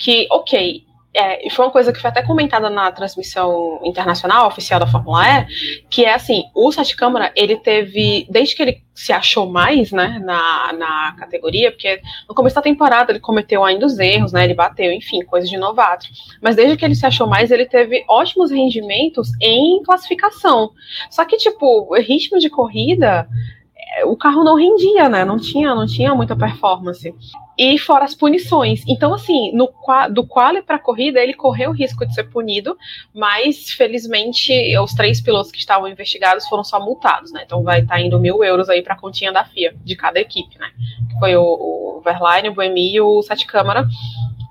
[0.00, 0.84] Que, ok,
[1.16, 5.46] é, foi uma coisa que foi até comentada na transmissão internacional oficial da Fórmula E,
[5.88, 10.20] que é assim, o Sete Câmara, ele teve, desde que ele se achou mais, né,
[10.24, 14.54] na, na categoria, porque no começo da temporada ele cometeu ainda os erros, né, ele
[14.54, 16.06] bateu, enfim, coisa de novato,
[16.42, 20.70] mas desde que ele se achou mais, ele teve ótimos rendimentos em classificação,
[21.10, 23.26] só que, tipo, ritmo de corrida,
[24.04, 25.24] o carro não rendia, né?
[25.24, 27.14] Não tinha, não tinha muita performance.
[27.58, 28.82] E fora as punições.
[28.86, 29.72] Então, assim, no,
[30.10, 32.76] do quali para a corrida, ele correu o risco de ser punido,
[33.14, 37.42] mas felizmente os três pilotos que estavam investigados foram só multados, né?
[37.46, 40.20] Então vai estar tá indo mil euros aí para a continha da FIA, de cada
[40.20, 40.70] equipe, né?
[41.10, 43.86] Que foi o, o Verlaine, o Boemi e o Sete Câmara.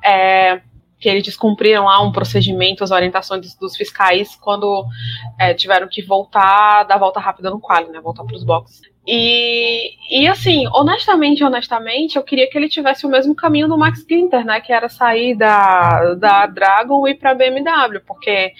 [0.03, 0.61] É,
[0.99, 4.85] que eles descumpriram lá um procedimento, as orientações dos, dos fiscais, quando
[5.37, 8.01] é, tiveram que voltar, dar volta rápida no quali, né?
[8.01, 8.94] Voltar para os boxes.
[9.07, 14.03] E, e assim, honestamente, honestamente, eu queria que ele tivesse o mesmo caminho do Max
[14.09, 14.59] Ginter, né?
[14.59, 18.53] Que era sair da, da Dragon e ir para BMW, porque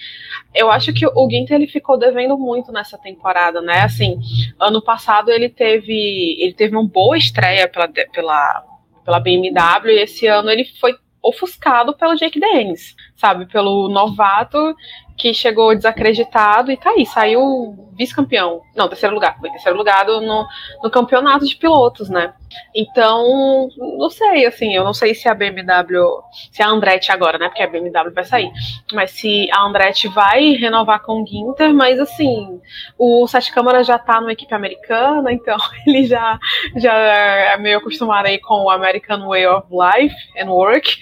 [0.54, 3.80] eu acho que o Ginter ele ficou devendo muito nessa temporada, né?
[3.80, 4.20] Assim,
[4.60, 8.64] ano passado ele teve ele teve uma boa estreia pela, pela,
[9.04, 13.46] pela BMW e esse ano ele foi ofuscado pelo Jake Dennis, sabe?
[13.46, 14.76] Pelo novato
[15.16, 18.60] que chegou desacreditado e tá aí, saiu vice-campeão.
[18.74, 20.46] Não, terceiro lugar, foi terceiro lugar no,
[20.82, 22.34] no campeonato de pilotos, né?
[22.74, 27.48] Então, não sei, assim, eu não sei se a BMW, se a Andretti agora, né?
[27.48, 28.50] Porque a BMW vai sair,
[28.92, 32.60] mas se a Andretti vai renovar com o Ginter, mas assim,
[32.98, 35.56] o Sete Câmara já tá numa equipe americana, então
[35.86, 36.38] ele já,
[36.76, 40.98] já é meio acostumado aí com o American Way of Life and Work,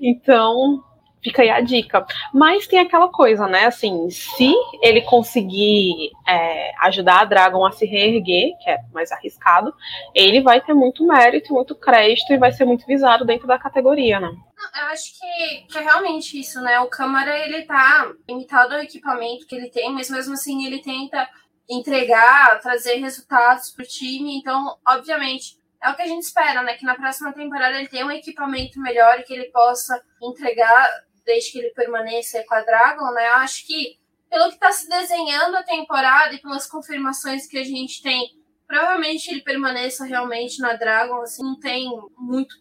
[0.00, 0.82] então
[1.22, 2.06] Fica aí a dica.
[2.32, 3.66] Mas tem aquela coisa, né?
[3.66, 4.52] Assim, se
[4.82, 9.74] ele conseguir é, ajudar a Dragon a se reerguer, que é mais arriscado,
[10.14, 14.18] ele vai ter muito mérito, muito crédito e vai ser muito visado dentro da categoria,
[14.18, 14.30] né?
[14.78, 16.80] Eu acho que, que é realmente isso, né?
[16.80, 21.28] O Câmara, ele tá limitado ao equipamento que ele tem, mas mesmo assim ele tenta
[21.68, 24.36] entregar, trazer resultados pro time.
[24.36, 26.74] Então, obviamente, é o que a gente espera, né?
[26.74, 30.88] Que na próxima temporada ele tenha um equipamento melhor e que ele possa entregar
[31.30, 33.28] desde que ele permaneça com a Dragon, né?
[33.28, 37.64] Eu acho que pelo que está se desenhando a temporada e pelas confirmações que a
[37.64, 42.54] gente tem, provavelmente ele permaneça realmente na Dragon, assim, não tem muito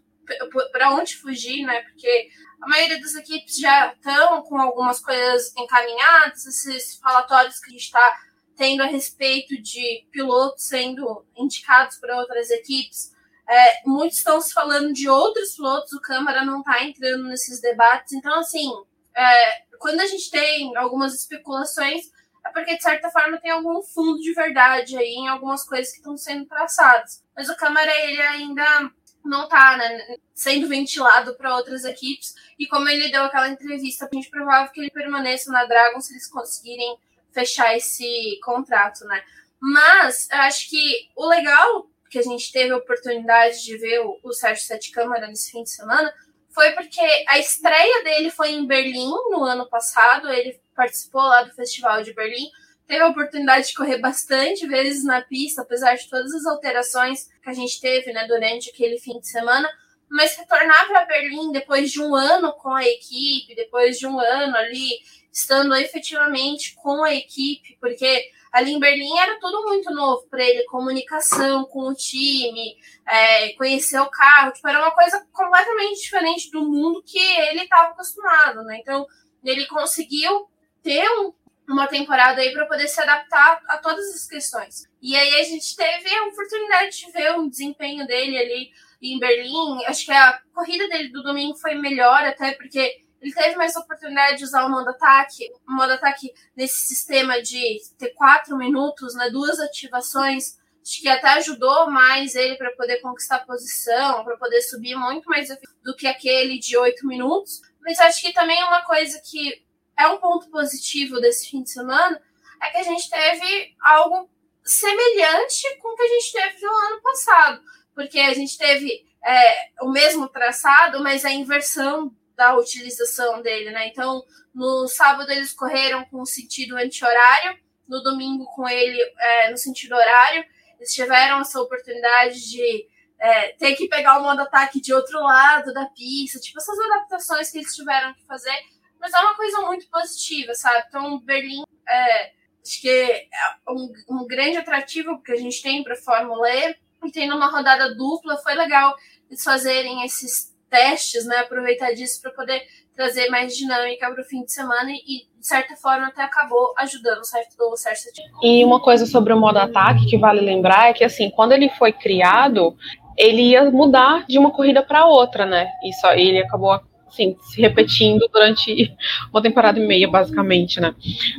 [0.72, 1.82] para onde fugir, né?
[1.82, 2.30] Porque
[2.62, 7.86] a maioria das equipes já estão com algumas coisas encaminhadas, esses falatórios que a gente
[7.86, 8.20] está
[8.56, 13.16] tendo a respeito de pilotos sendo indicados para outras equipes
[13.50, 18.14] é, muitos estão se falando de outros pilotos, o Câmara não está entrando nesses debates.
[18.14, 18.72] Então, assim,
[19.16, 22.12] é, quando a gente tem algumas especulações,
[22.46, 25.98] é porque, de certa forma, tem algum fundo de verdade aí em algumas coisas que
[25.98, 27.24] estão sendo traçadas.
[27.36, 28.92] Mas o Câmara, ele ainda
[29.26, 32.36] não está né, sendo ventilado para outras equipes.
[32.58, 36.14] E como ele deu aquela entrevista, a gente provável que ele permaneça na Dragon se
[36.14, 36.98] eles conseguirem
[37.32, 39.24] fechar esse contrato, né?
[39.60, 44.20] Mas eu acho que o legal que a gente teve a oportunidade de ver o,
[44.24, 46.14] o Sérgio Sete Câmara nesse fim de semana,
[46.54, 51.54] foi porque a estreia dele foi em Berlim no ano passado, ele participou lá do
[51.54, 52.50] Festival de Berlim,
[52.88, 57.50] teve a oportunidade de correr bastante vezes na pista, apesar de todas as alterações que
[57.50, 59.70] a gente teve né, durante aquele fim de semana,
[60.10, 64.56] mas retornar para Berlim depois de um ano com a equipe, depois de um ano
[64.58, 65.00] ali
[65.32, 70.66] estando efetivamente com a equipe, porque ali em Berlim era tudo muito novo para ele,
[70.66, 72.76] comunicação com o time,
[73.08, 77.90] é, conhecer o carro, tipo, era uma coisa completamente diferente do mundo que ele estava
[77.90, 78.80] acostumado, né?
[78.80, 79.06] Então
[79.44, 80.48] ele conseguiu
[80.82, 81.34] ter um,
[81.68, 84.90] uma temporada aí para poder se adaptar a todas as questões.
[85.02, 88.72] E aí a gente teve a oportunidade de ver o desempenho dele ali
[89.02, 89.86] em Berlim.
[89.86, 94.38] Acho que a corrida dele do domingo foi melhor, até porque ele teve mais oportunidade
[94.38, 99.30] de usar o modo ataque, o modo ataque nesse sistema de ter quatro minutos, né,
[99.30, 104.96] duas ativações, acho que até ajudou mais ele para poder conquistar posição, para poder subir
[104.96, 105.50] muito mais
[105.84, 107.62] do que aquele de oito minutos.
[107.82, 109.64] Mas acho que também uma coisa que
[109.98, 112.22] é um ponto positivo desse fim de semana
[112.62, 114.30] é que a gente teve algo
[114.64, 117.62] semelhante com o que a gente teve no ano passado,
[117.94, 123.90] porque a gente teve é, o mesmo traçado, mas a inversão da utilização dele, né?
[123.90, 124.24] Então,
[124.56, 129.94] no sábado eles correram com o sentido anti-horário, no domingo com ele é, no sentido
[129.94, 130.46] horário.
[130.78, 132.88] Eles tiveram essa oportunidade de
[133.20, 137.52] é, ter que pegar o modo ataque de outro lado da pista, tipo essas adaptações
[137.52, 138.58] que eles tiveram que fazer,
[138.98, 140.86] mas é uma coisa muito positiva, sabe?
[140.88, 142.32] Então, Berlim é,
[142.66, 143.30] acho que é
[143.68, 146.74] um, um grande atrativo que a gente tem para a Fórmula E,
[147.04, 148.96] e tendo uma rodada dupla, foi legal
[149.30, 151.38] eles fazerem esses testes, né?
[151.38, 152.62] Aproveitar disso para poder
[152.96, 157.20] trazer mais dinâmica para o fim de semana e, de certa forma, até acabou ajudando
[157.20, 158.10] o certo do certo
[158.44, 161.70] E uma coisa sobre o modo ataque que vale lembrar é que, assim, quando ele
[161.70, 162.76] foi criado,
[163.18, 165.70] ele ia mudar de uma corrida para outra, né?
[165.84, 166.80] E só ele acabou
[167.10, 168.96] assim, se repetindo durante
[169.32, 170.94] uma temporada e meia, basicamente, né?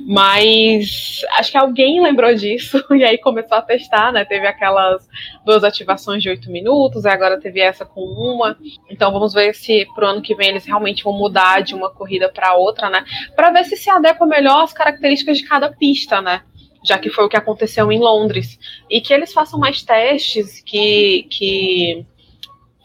[0.07, 4.25] Mas acho que alguém lembrou disso e aí começou a testar, né?
[4.25, 5.09] Teve aquelas
[5.45, 8.57] duas ativações de oito minutos, agora teve essa com uma.
[8.91, 12.29] Então vamos ver se pro ano que vem eles realmente vão mudar de uma corrida
[12.29, 13.05] para outra, né?
[13.35, 16.43] Para ver se se adequa melhor às características de cada pista, né?
[16.83, 18.59] já que foi o que aconteceu em Londres.
[18.89, 22.07] E que eles façam mais testes, que, que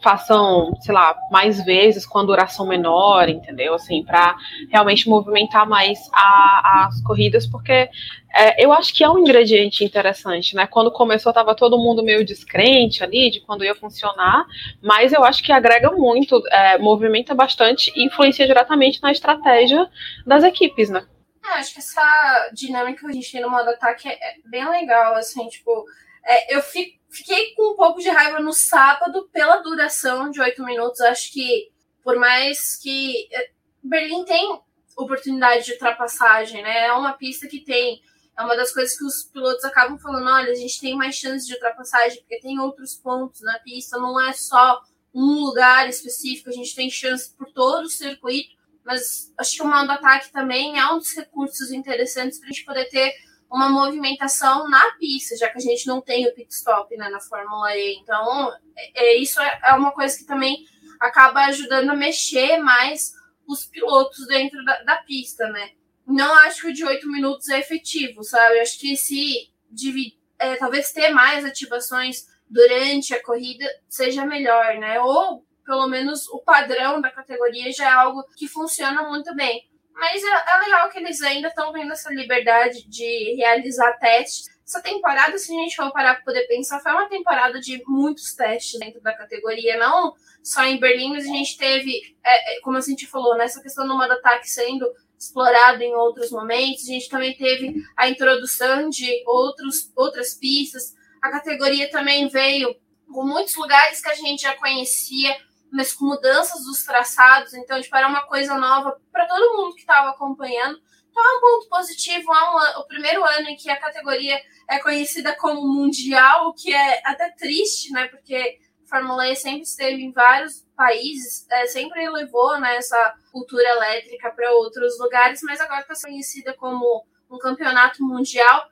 [0.06, 3.74] façam, sei lá, mais vezes com a duração menor, entendeu?
[3.74, 4.36] Assim, para
[4.70, 7.90] realmente movimentar mais a, as corridas, porque
[8.32, 10.64] é, eu acho que é um ingrediente interessante, né?
[10.64, 14.46] Quando começou, tava todo mundo meio descrente ali de quando ia funcionar,
[14.80, 19.90] mas eu acho que agrega muito, é, movimenta bastante e influencia diretamente na estratégia
[20.24, 21.04] das equipes, né?
[21.44, 25.16] É, acho que essa dinâmica que a gente tem no modo ataque é bem legal,
[25.16, 25.84] assim, tipo,
[26.24, 30.62] é, eu fico Fiquei com um pouco de raiva no sábado pela duração de oito
[30.62, 31.00] minutos.
[31.00, 31.72] Acho que,
[32.04, 33.26] por mais que.
[33.32, 33.50] Eh,
[33.82, 34.60] Berlim tem
[34.94, 36.86] oportunidade de ultrapassagem, né?
[36.86, 38.02] É uma pista que tem.
[38.38, 41.46] É uma das coisas que os pilotos acabam falando: olha, a gente tem mais chances
[41.46, 44.82] de ultrapassagem, porque tem outros pontos na pista, não é só
[45.14, 48.54] um lugar específico, a gente tem chance por todo o circuito.
[48.84, 52.64] Mas acho que o mando ataque também é um dos recursos interessantes para a gente
[52.64, 53.14] poder ter
[53.50, 57.20] uma movimentação na pista, já que a gente não tem o pit stop né, na
[57.20, 57.96] Fórmula E.
[57.96, 60.64] Então, é, é, isso é, é uma coisa que também
[61.00, 63.12] acaba ajudando a mexer mais
[63.46, 65.70] os pilotos dentro da, da pista, né?
[66.06, 68.60] Não acho que o de oito minutos é efetivo, sabe?
[68.60, 75.00] Acho que se dividir, é, talvez ter mais ativações durante a corrida seja melhor, né?
[75.00, 79.68] Ou pelo menos o padrão da categoria já é algo que funciona muito bem.
[79.96, 84.54] Mas é, é legal que eles ainda estão tendo essa liberdade de realizar testes.
[84.64, 88.34] Essa temporada, se a gente for parar para poder pensar, foi uma temporada de muitos
[88.34, 92.76] testes dentro da categoria, não só em Berlim, mas a gente teve, é, é como
[92.76, 94.86] a gente falou, nessa questão do modo ataque sendo
[95.18, 96.84] explorado em outros momentos.
[96.84, 100.94] A gente também teve a introdução de outros, outras pistas.
[101.22, 102.76] A categoria também veio
[103.12, 105.36] com muitos lugares que a gente já conhecia,
[105.72, 109.80] mas com mudanças dos traçados, então tipo, era uma coisa nova para todo mundo que
[109.80, 110.80] estava acompanhando.
[111.10, 114.38] Então é um ponto positivo, é um, o primeiro ano em que a categoria
[114.68, 118.06] é conhecida como mundial, o que é até triste, né?
[118.08, 123.66] Porque a Fórmula E sempre esteve em vários países, é, sempre levou né, essa cultura
[123.68, 128.68] elétrica para outros lugares, mas agora está conhecida como um campeonato mundial.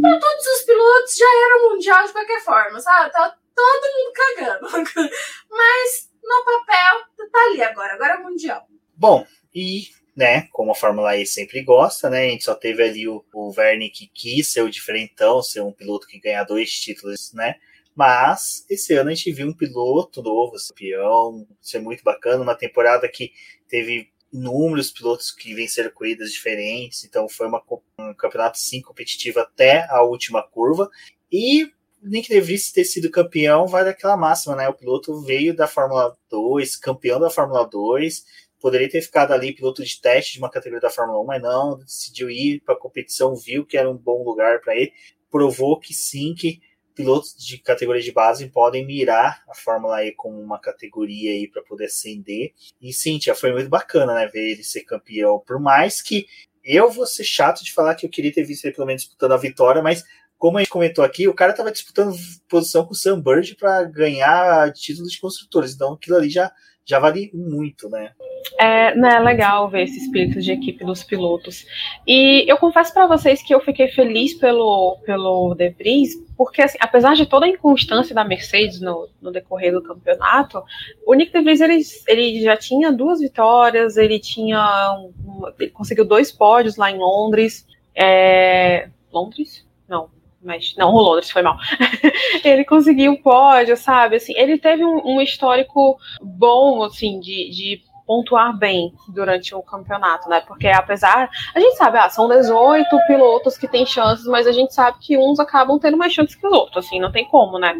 [0.00, 3.10] Para todos os pilotos já era mundial de qualquer forma, sabe?
[3.10, 5.10] Tá todo mundo cagando.
[5.50, 8.66] Mas no papel, tá ali agora, agora é mundial.
[8.96, 13.08] Bom, e né, como a Fórmula E sempre gosta, né, a gente só teve ali
[13.08, 17.32] o, o Verne que quis ser o diferentão, ser um piloto que ganha dois títulos,
[17.32, 17.54] né,
[17.94, 23.08] Mas esse ano a gente viu um piloto novo, campeão, é muito bacana, uma temporada
[23.08, 23.32] que
[23.68, 27.62] teve inúmeros pilotos que venceram corridas diferentes, então foi uma,
[27.98, 30.88] um campeonato sim competitivo até a última curva.
[31.32, 31.72] E
[32.02, 34.68] Nick DeVries ter sido campeão vai daquela máxima, né?
[34.68, 38.24] O piloto veio da Fórmula 2, campeão da Fórmula 2,
[38.60, 41.78] poderia ter ficado ali piloto de teste de uma categoria da Fórmula 1, mas não,
[41.78, 44.92] decidiu ir para a competição, viu que era um bom lugar para ele,
[45.30, 46.60] provou que sim, que
[46.94, 51.62] pilotos de categoria de base podem mirar a Fórmula E como uma categoria aí para
[51.62, 52.52] poder ascender.
[52.80, 55.42] E já foi muito bacana, né, ver ele ser campeão.
[55.46, 56.26] Por mais que
[56.62, 59.32] eu vou ser chato de falar que eu queria ter visto ele pelo menos disputando
[59.32, 60.04] a vitória, mas
[60.40, 62.16] como a gente comentou aqui, o cara estava disputando
[62.48, 65.74] posição com o Sam Bird para ganhar título de construtores.
[65.74, 66.50] Então aquilo ali já
[66.82, 68.10] já vale muito, né?
[68.58, 71.64] É, né, legal ver esse espírito de equipe dos pilotos.
[72.06, 76.78] E eu confesso para vocês que eu fiquei feliz pelo, pelo De Vries, porque assim,
[76.80, 80.64] apesar de toda a inconstância da Mercedes no, no decorrer do campeonato,
[81.06, 84.58] o Nick De Vries ele, ele já tinha duas vitórias, ele tinha
[84.98, 87.66] um, ele conseguiu dois pódios lá em Londres.
[87.94, 89.66] É, Londres?
[89.86, 90.08] Não,
[90.42, 91.56] mas não, o Londres foi mal.
[92.44, 94.16] ele conseguiu um pódio, sabe?
[94.16, 100.28] Assim, ele teve um, um histórico bom, assim, de, de, pontuar bem durante o campeonato,
[100.28, 100.40] né?
[100.40, 104.74] Porque apesar, a gente sabe, ah, são 18 pilotos que têm chances, mas a gente
[104.74, 107.72] sabe que uns acabam tendo mais chances que os outros, assim, não tem como, né?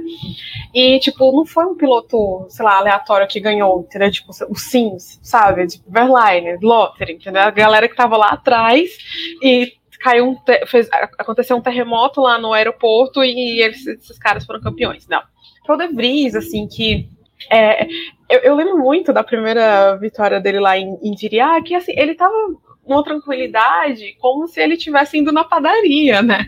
[0.73, 4.09] E, tipo, não foi um piloto, sei lá, aleatório que ganhou, entendeu?
[4.09, 5.67] Tipo, o Sims, sabe?
[5.67, 7.43] Tipo, Verlaine, Lotter, entendeu?
[7.43, 8.89] A galera que tava lá atrás
[9.43, 10.37] e caiu um
[10.67, 10.89] fez,
[11.19, 15.07] aconteceu um terremoto lá no aeroporto e eles, esses caras foram campeões.
[15.07, 15.23] Não.
[15.67, 17.09] Foi o De Vries, assim, que
[17.51, 17.87] é,
[18.29, 22.15] eu, eu, lembro muito da primeira vitória dele lá em, em Diriá, que assim, ele
[22.15, 22.35] tava
[22.85, 26.47] uma tranquilidade, como se ele estivesse indo na padaria, né?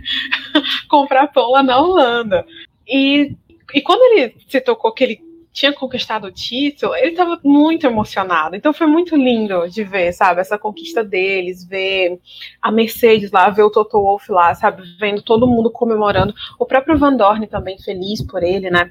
[0.88, 2.44] Comprar pão lá na Holanda.
[2.86, 3.36] E,
[3.74, 8.56] e quando ele se tocou que ele tinha conquistado o título, ele estava muito emocionado.
[8.56, 12.18] Então foi muito lindo de ver, sabe, essa conquista deles, ver
[12.60, 16.34] a Mercedes lá, ver o Toto Wolff lá, sabe, vendo todo mundo comemorando.
[16.58, 18.90] O próprio Van Dorn também feliz por ele, né?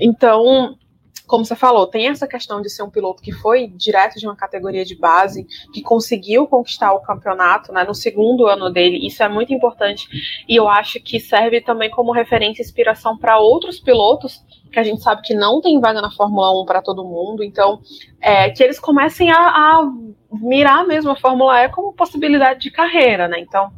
[0.00, 0.76] Então,
[1.30, 4.34] como você falou, tem essa questão de ser um piloto que foi direto de uma
[4.34, 9.06] categoria de base, que conseguiu conquistar o campeonato né, no segundo ano dele.
[9.06, 10.08] Isso é muito importante
[10.48, 14.82] e eu acho que serve também como referência e inspiração para outros pilotos que a
[14.82, 17.80] gente sabe que não tem vaga na Fórmula 1 para todo mundo, então
[18.20, 19.92] é, que eles comecem a, a,
[20.32, 23.40] mirar mesmo a Fórmula E como possibilidade de carreira, né?
[23.40, 23.72] Então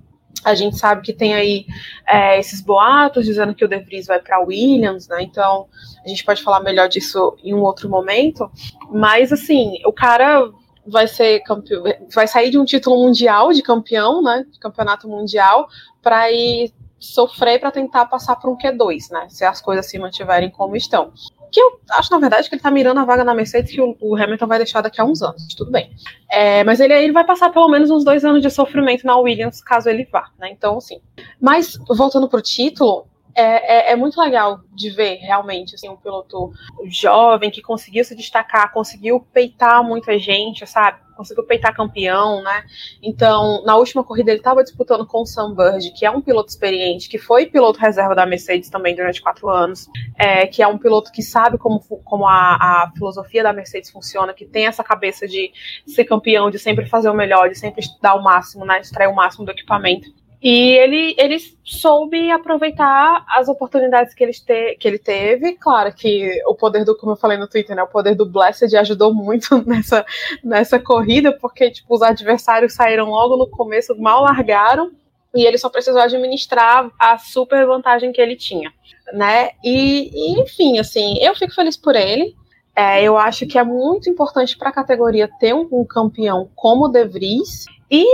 [0.44, 1.66] a gente sabe que tem aí
[2.06, 5.22] é, esses boatos dizendo que o De Vries vai para Williams, né?
[5.22, 5.68] Então
[6.04, 8.50] a gente pode falar melhor disso em um outro momento,
[8.90, 10.50] mas assim o cara
[10.86, 14.44] vai ser campeão, vai sair de um título mundial de campeão, né?
[14.50, 15.68] De campeonato mundial
[16.02, 19.26] para ir sofrer para tentar passar para um Q2, né?
[19.28, 21.12] Se as coisas se mantiverem como estão.
[21.52, 23.96] Que eu acho, na verdade, que ele tá mirando a vaga na Mercedes que o,
[24.00, 25.90] o Hamilton vai deixar daqui a uns anos, tudo bem.
[26.30, 29.62] É, mas ele, ele vai passar pelo menos uns dois anos de sofrimento na Williams,
[29.62, 30.50] caso ele vá, né?
[30.50, 31.00] Então, assim.
[31.38, 36.52] Mas, voltando pro título, é, é, é, muito legal de ver realmente assim, um piloto
[36.84, 41.00] jovem que conseguiu se destacar, conseguiu peitar muita gente, sabe?
[41.16, 42.64] Conseguiu peitar campeão, né?
[43.02, 46.50] Então, na última corrida ele estava disputando com o Sam Bird, que é um piloto
[46.50, 49.86] experiente, que foi piloto reserva da Mercedes também durante quatro anos,
[50.18, 54.34] é, que é um piloto que sabe como, como a, a filosofia da Mercedes funciona,
[54.34, 55.52] que tem essa cabeça de
[55.86, 58.80] ser campeão, de sempre fazer o melhor, de sempre dar o máximo, né?
[58.80, 60.21] Extrair o máximo do equipamento.
[60.42, 65.52] E ele, ele soube aproveitar as oportunidades que ele, te, que ele teve.
[65.52, 68.76] Claro que o poder do, como eu falei no Twitter, né, o poder do Blessed
[68.76, 70.04] ajudou muito nessa,
[70.42, 74.90] nessa corrida, porque tipo, os adversários saíram logo no começo, mal largaram,
[75.32, 78.72] e ele só precisou administrar a super vantagem que ele tinha.
[79.12, 79.50] Né?
[79.62, 82.34] E, e enfim, assim, eu fico feliz por ele.
[82.74, 86.86] É, eu acho que é muito importante para a categoria ter um, um campeão como
[86.86, 87.64] o De Vries.
[87.90, 88.04] E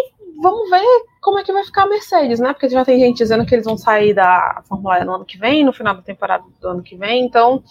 [0.41, 0.83] vamos ver
[1.21, 2.53] como é que vai ficar a Mercedes, né?
[2.53, 5.37] Porque já tem gente dizendo que eles vão sair da Fórmula E no ano que
[5.37, 7.25] vem, no final da temporada do ano que vem.
[7.25, 7.63] Então,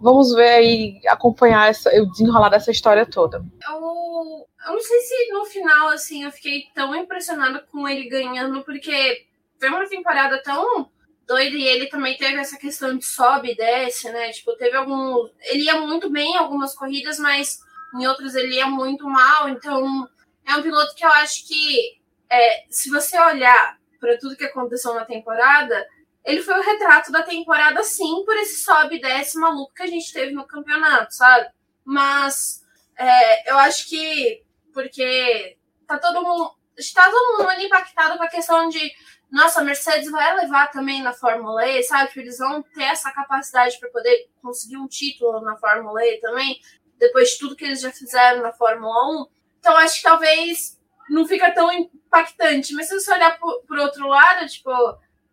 [0.00, 3.38] vamos ver aí, acompanhar essa, o desenrolar dessa história toda.
[3.66, 8.62] Eu, eu não sei se no final, assim, eu fiquei tão impressionada com ele ganhando,
[8.62, 9.26] porque
[9.58, 10.90] foi uma temporada tão
[11.26, 14.30] doida e ele também teve essa questão de sobe e desce, né?
[14.32, 15.28] Tipo, teve algum.
[15.44, 17.60] Ele ia muito bem em algumas corridas, mas
[17.98, 19.48] em outras ele ia muito mal.
[19.48, 20.06] Então,
[20.46, 22.01] é um piloto que eu acho que
[22.32, 25.86] é, se você olhar para tudo que aconteceu na temporada,
[26.24, 29.86] ele foi o retrato da temporada, sim, por esse sobe e desce maluco que a
[29.86, 31.50] gente teve no campeonato, sabe?
[31.84, 32.64] Mas
[32.96, 36.54] é, eu acho que porque tá todo mundo.
[36.76, 38.90] está todo mundo impactado com a questão de
[39.30, 42.08] nossa, a Mercedes vai levar também na Fórmula E, sabe?
[42.08, 46.60] Tipo, eles vão ter essa capacidade para poder conseguir um título na Fórmula E também,
[46.98, 49.26] depois de tudo que eles já fizeram na Fórmula 1.
[49.58, 50.78] Então, acho que talvez
[51.08, 52.74] não fica tão impactante.
[52.74, 54.70] Mas se você olhar por, por outro lado, tipo,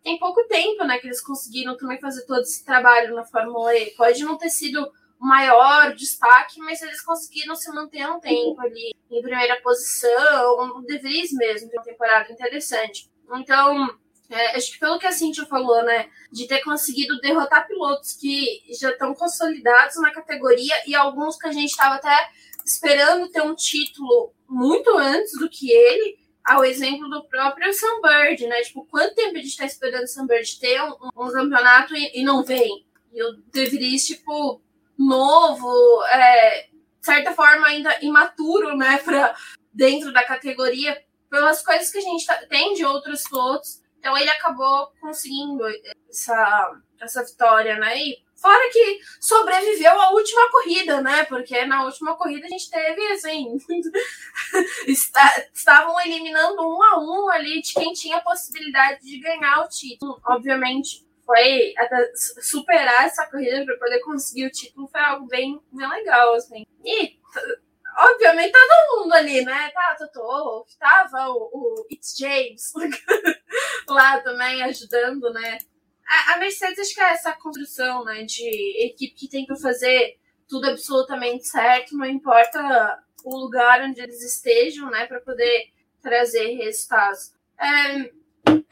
[0.02, 3.90] tem pouco tempo, né, que eles conseguiram também fazer todo esse trabalho na Fórmula E.
[3.92, 4.80] Pode não ter sido
[5.20, 10.82] o maior destaque, mas eles conseguiram se manter um tempo ali em primeira posição, o
[10.82, 13.10] De Vries mesmo, tem uma temporada interessante.
[13.34, 13.86] Então,
[14.30, 18.62] é, acho que pelo que a Cintia falou, né, de ter conseguido derrotar pilotos que
[18.80, 22.30] já estão consolidados na categoria e alguns que a gente estava até
[22.70, 28.60] esperando ter um título muito antes do que ele, ao exemplo do próprio Sunbird, né?
[28.62, 32.24] Tipo, quanto tempo a gente está esperando o Sunbird ter um, um campeonato e, e,
[32.24, 32.86] não vem?
[33.12, 34.60] E o De Vries, tipo,
[34.98, 39.34] novo, é, de certa forma ainda imaturo, né, para
[39.72, 43.82] dentro da categoria, pelas coisas que a gente tá, tem de outros pilotos.
[43.98, 45.62] Então ele acabou conseguindo
[46.08, 47.98] essa, essa vitória, né?
[47.98, 51.24] E fora que sobreviveu à última corrida, né?
[51.24, 53.56] Porque na última corrida a gente teve, assim,
[54.88, 59.68] está, estavam eliminando um a um ali de quem tinha a possibilidade de ganhar o
[59.68, 60.20] título.
[60.26, 61.74] Obviamente, foi
[62.40, 66.64] superar essa corrida para poder conseguir o título foi algo bem, bem legal, assim.
[66.84, 67.18] E
[67.98, 69.70] obviamente todo mundo ali, né?
[69.70, 72.72] Tá, Toto tava o, o It's James
[73.86, 75.58] lá também ajudando, né?
[76.10, 80.68] A, a, Mercedes acho que é essa construção, né, de equipe que tenta fazer tudo
[80.68, 85.68] absolutamente certo, não importa o lugar onde eles estejam, né, para poder
[86.02, 87.32] trazer resultados.
[87.60, 88.10] É,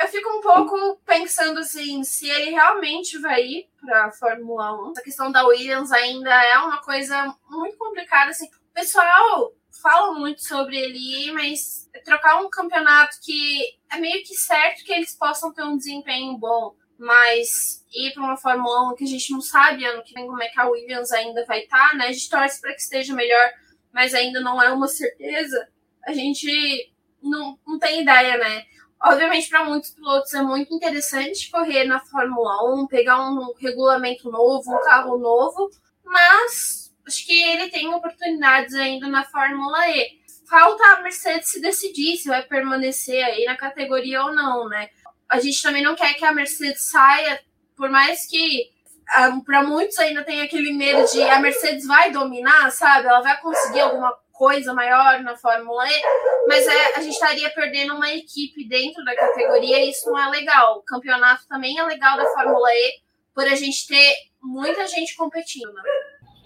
[0.03, 4.93] eu fico um pouco pensando assim, se ele realmente vai ir para a Fórmula 1.
[4.97, 10.77] A questão da Williams ainda é uma coisa muito complicada assim pessoal fala muito sobre
[10.77, 13.61] ele, mas trocar um campeonato que
[13.91, 18.37] é meio que certo que eles possam ter um desempenho bom, mas ir para uma
[18.37, 21.13] Fórmula 1 que a gente não sabe ano que vem como é que a Williams
[21.13, 22.07] ainda vai estar, tá, né?
[22.07, 23.51] A gente torce para que esteja melhor,
[23.93, 25.69] mas ainda não é uma certeza.
[26.05, 26.93] A gente
[27.23, 28.65] não, não tem ideia, né?
[29.01, 34.75] Obviamente, para muitos pilotos é muito interessante correr na Fórmula 1, pegar um regulamento novo,
[34.75, 35.71] um carro novo,
[36.05, 40.19] mas acho que ele tem oportunidades ainda na Fórmula E.
[40.49, 44.89] Falta a Mercedes se decidir se vai permanecer aí na categoria ou não, né?
[45.29, 47.41] A gente também não quer que a Mercedes saia,
[47.77, 48.71] por mais que
[49.09, 53.07] um, ah, para muitos ainda tem aquele medo de a Mercedes vai dominar, sabe?
[53.07, 56.03] Ela vai conseguir alguma coisa maior na Fórmula E,
[56.47, 60.31] mas é, a gente estaria perdendo uma equipe dentro da categoria e isso não é
[60.31, 60.79] legal.
[60.79, 63.01] O campeonato também é legal da Fórmula E
[63.35, 65.83] por a gente ter muita gente competindo, né?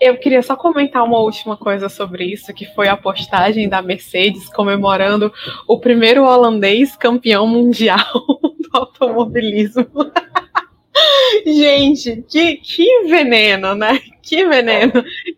[0.01, 4.49] Eu queria só comentar uma última coisa sobre isso, que foi a postagem da Mercedes
[4.53, 5.33] comemorando
[5.69, 8.13] o primeiro holandês campeão mundial
[8.75, 9.87] automobilismo.
[11.47, 14.01] Gente, que, que veneno, né?
[14.23, 14.93] Que veneno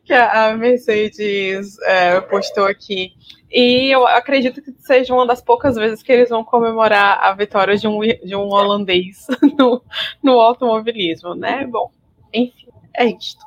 [0.04, 3.12] que a Mercedes é, postou aqui.
[3.50, 7.76] E eu acredito que seja uma das poucas vezes que eles vão comemorar a vitória
[7.76, 9.26] de um, de um holandês
[9.56, 9.82] no,
[10.22, 11.64] no automobilismo, né?
[11.64, 11.90] Bom,
[12.32, 13.44] enfim, é isto.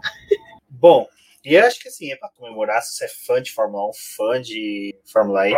[0.70, 1.08] Bom,
[1.48, 4.41] e acho que assim, é pra comemorar se você é fã de Fórmula 1, fã
[4.41, 5.56] de Fórmula E.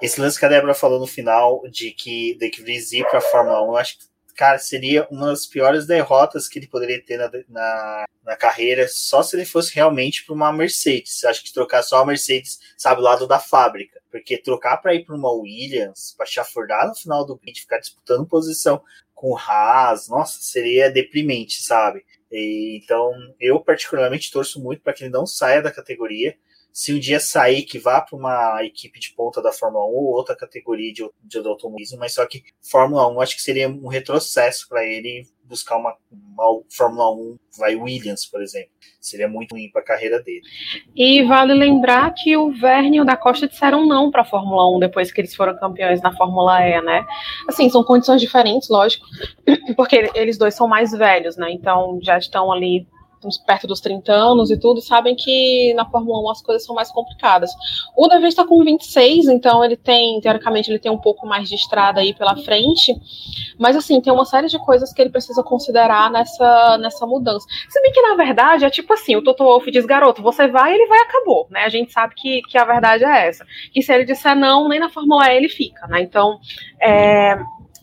[0.00, 3.20] Esse lance que a Débora falou no final de que de que Vries ir pra
[3.20, 4.04] Fórmula 1, eu acho que,
[4.34, 9.22] cara, seria uma das piores derrotas que ele poderia ter na, na, na carreira, só
[9.22, 11.22] se ele fosse realmente para uma Mercedes.
[11.24, 14.00] Acho que trocar só a Mercedes, sabe, lado da fábrica.
[14.10, 18.26] Porque trocar para ir para uma Williams, para chafurdar no final do grid, ficar disputando
[18.26, 18.82] posição
[19.14, 22.06] com o Haas, nossa, seria deprimente, sabe?
[22.30, 26.36] E, então, eu particularmente torço muito para que ele não saia da categoria.
[26.72, 30.06] Se um dia sair, que vá para uma equipe de ponta da Fórmula 1 ou
[30.06, 34.68] outra categoria de, de automobilismo, mas só que Fórmula 1 acho que seria um retrocesso
[34.68, 38.70] para ele buscar uma, uma Fórmula 1, vai Williams, por exemplo.
[39.00, 40.42] Seria muito ruim para a carreira dele.
[40.94, 44.76] E vale lembrar que o Verne e o da Costa disseram não para a Fórmula
[44.76, 47.04] 1 depois que eles foram campeões na Fórmula E, né?
[47.48, 49.04] Assim, são condições diferentes, lógico,
[49.74, 51.50] porque eles dois são mais velhos, né?
[51.50, 52.86] Então já estão ali
[53.46, 56.90] perto dos 30 anos e tudo, sabem que na Fórmula 1 as coisas são mais
[56.90, 57.50] complicadas.
[57.96, 61.54] O Davi está com 26, então ele tem, teoricamente, ele tem um pouco mais de
[61.54, 62.94] estrada aí pela frente,
[63.58, 67.46] mas assim, tem uma série de coisas que ele precisa considerar nessa, nessa mudança.
[67.68, 70.74] Se bem que, na verdade, é tipo assim, o Toto Wolff diz, garoto, você vai,
[70.74, 71.64] ele vai, acabou, né?
[71.64, 73.46] A gente sabe que, que a verdade é essa.
[73.72, 76.00] Que se ele disser não, nem na Fórmula E ele fica, né?
[76.00, 76.38] Então,
[76.80, 77.38] é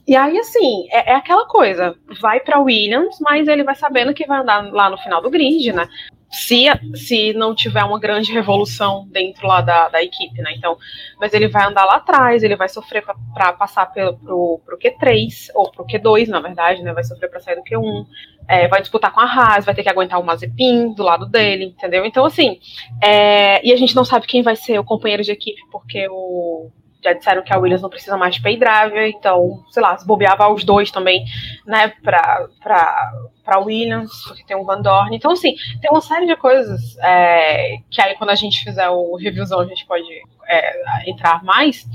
[0.08, 4.26] e aí, assim, é, é aquela coisa, vai para Williams, mas ele vai sabendo que
[4.26, 5.88] vai andar lá no final do grid, né?
[6.30, 10.54] se, se não tiver uma grande revolução dentro lá da, da equipe, né?
[10.56, 10.78] Então,
[11.20, 13.04] mas ele vai andar lá atrás, ele vai sofrer
[13.34, 16.94] para passar pelo, pro, pro Q3, ou pro Q2, na verdade, né?
[16.94, 18.06] Vai sofrer para sair do Q1,
[18.48, 21.66] é, vai disputar com a Haas, vai ter que aguentar o Mazepin do lado dele,
[21.66, 22.06] entendeu?
[22.06, 22.60] Então, assim,
[23.02, 26.70] é, e a gente não sabe quem vai ser o companheiro de equipe, porque o
[27.04, 30.06] já disseram que a Williams não precisa mais de pay driver, então, sei lá, se
[30.06, 31.26] bobeava os dois também,
[31.66, 33.12] né, pra, pra,
[33.48, 35.16] pra Williams, porque tem o Van Dorn.
[35.16, 39.16] Então, assim, tem uma série de coisas é, que aí quando a gente fizer o
[39.16, 40.06] reviewzão a gente pode
[40.46, 41.88] é, entrar mais.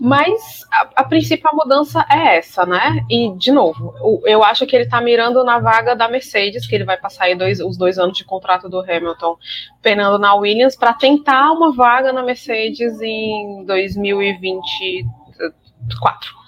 [0.00, 3.06] Mas a, a, principal mudança é essa, né?
[3.08, 3.94] E, de novo,
[4.26, 7.36] eu acho que ele tá mirando na vaga da Mercedes, que ele vai passar aí
[7.36, 9.36] dois, os dois anos de contrato do Hamilton
[9.80, 16.39] penando na Williams, para tentar uma vaga na Mercedes em 2024.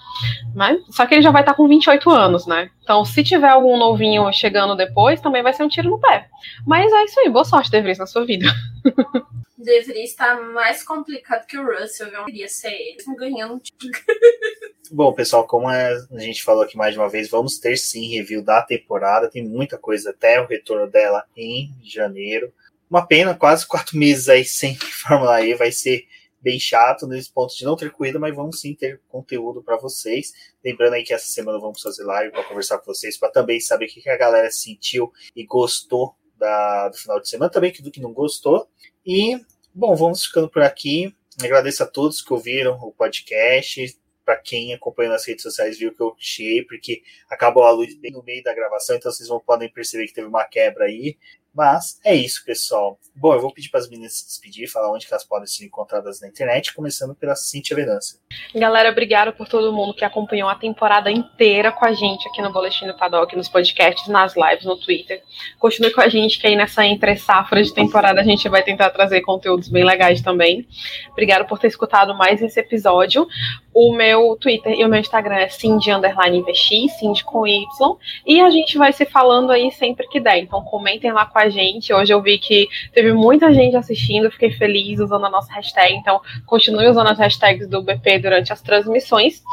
[0.55, 2.69] Mas, só que ele já vai estar tá com 28 anos, né?
[2.83, 6.27] Então, se tiver algum novinho chegando depois, também vai ser um tiro no pé.
[6.65, 8.45] Mas é isso aí, boa sorte, De Vries, na sua vida.
[9.63, 12.07] deveria estar mais complicado que o Russell.
[12.07, 13.61] Eu não queria ser ele ganhando.
[14.91, 18.43] Bom, pessoal, como a gente falou aqui mais de uma vez, vamos ter sim review
[18.43, 19.29] da temporada.
[19.29, 22.53] Tem muita coisa até o retorno dela em janeiro.
[22.89, 25.55] Uma pena, quase quatro meses aí sem Fórmula E.
[25.55, 26.05] Vai ser
[26.43, 30.33] bem chato nesse ponto de não ter corrida, mas vamos sim ter conteúdo para vocês.
[30.63, 33.85] Lembrando aí que essa semana vamos fazer live para conversar com vocês, para também saber
[33.85, 38.01] o que a galera sentiu e gostou da, do final de semana, também do que
[38.01, 38.67] não gostou.
[39.05, 39.39] E
[39.75, 41.15] Bom, vamos ficando por aqui.
[41.43, 43.97] Agradeço a todos que ouviram o podcast.
[44.23, 48.11] Para quem acompanha nas redes sociais viu que eu chiei, porque acabou a luz bem
[48.11, 51.17] no meio da gravação, então vocês vão podem perceber que teve uma quebra aí.
[51.53, 52.97] Mas é isso, pessoal.
[53.15, 56.19] Bom, eu vou pedir para as meninas se despedir, falar onde elas podem ser encontradas
[56.19, 58.17] na internet, começando pela Cintia Venâncio.
[58.55, 62.51] Galera, obrigada por todo mundo que acompanhou a temporada inteira com a gente aqui no
[62.51, 65.21] Boletim do Paddock, nos podcasts, nas lives, no Twitter.
[65.59, 68.89] Continue com a gente, que aí nessa entre safra de temporada a gente vai tentar
[68.89, 70.67] trazer conteúdos bem legais também.
[71.11, 73.27] Obrigada por ter escutado mais esse episódio.
[73.71, 77.97] O meu Twitter e o meu Instagram é cindy_vx, cindy com Y.
[78.25, 80.39] E a gente vai se falando aí sempre que der.
[80.39, 81.93] Então comentem lá com a gente.
[81.93, 85.93] Hoje eu vi que teve muita gente assistindo, fiquei feliz usando a nossa hashtag.
[85.95, 89.43] Então, continue usando as hashtags do BP durante as transmissões.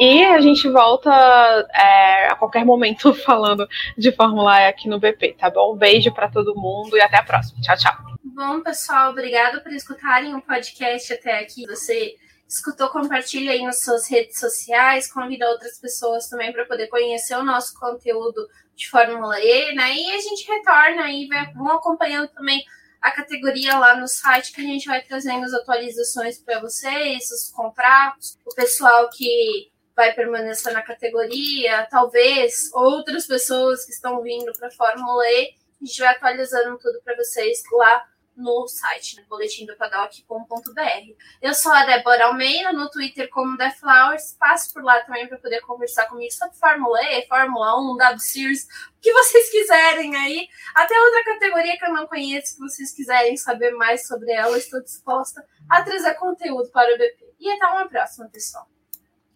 [0.00, 1.10] E a gente volta
[1.74, 3.66] é, a qualquer momento falando
[3.96, 5.76] de Fórmula E aqui no BP, tá bom?
[5.76, 7.60] Beijo para todo mundo e até a próxima.
[7.60, 7.94] Tchau, tchau.
[8.22, 11.66] Bom, pessoal, obrigado por escutarem o podcast até aqui.
[11.66, 12.14] Você
[12.48, 17.44] escutou, compartilha aí nas suas redes sociais, convida outras pessoas também para poder conhecer o
[17.44, 19.94] nosso conteúdo de Fórmula E, né?
[19.94, 22.64] E a gente retorna aí, vai, vão acompanhando também
[23.02, 27.50] a categoria lá no site que a gente vai trazendo as atualizações para vocês, os
[27.50, 34.68] contratos, o pessoal que vai permanecer na categoria, talvez outras pessoas que estão vindo para
[34.68, 38.04] a Fórmula E, a gente vai atualizando tudo para vocês lá
[38.38, 41.14] no site, no boletimdopaddock.com.br.
[41.42, 44.36] Eu sou a Débora Almeida, no Twitter como The Flowers.
[44.38, 48.64] Passe por lá também para poder conversar comigo sobre Fórmula E, Fórmula 1, W Series,
[48.64, 50.48] o que vocês quiserem aí.
[50.74, 54.80] Até outra categoria que eu não conheço, que vocês quiserem saber mais sobre ela, estou
[54.82, 57.34] disposta a trazer conteúdo para o BP.
[57.40, 58.66] E até uma próxima, pessoal.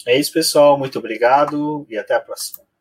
[0.06, 0.78] É isso, pessoal.
[0.78, 2.71] Muito obrigado e até a próxima.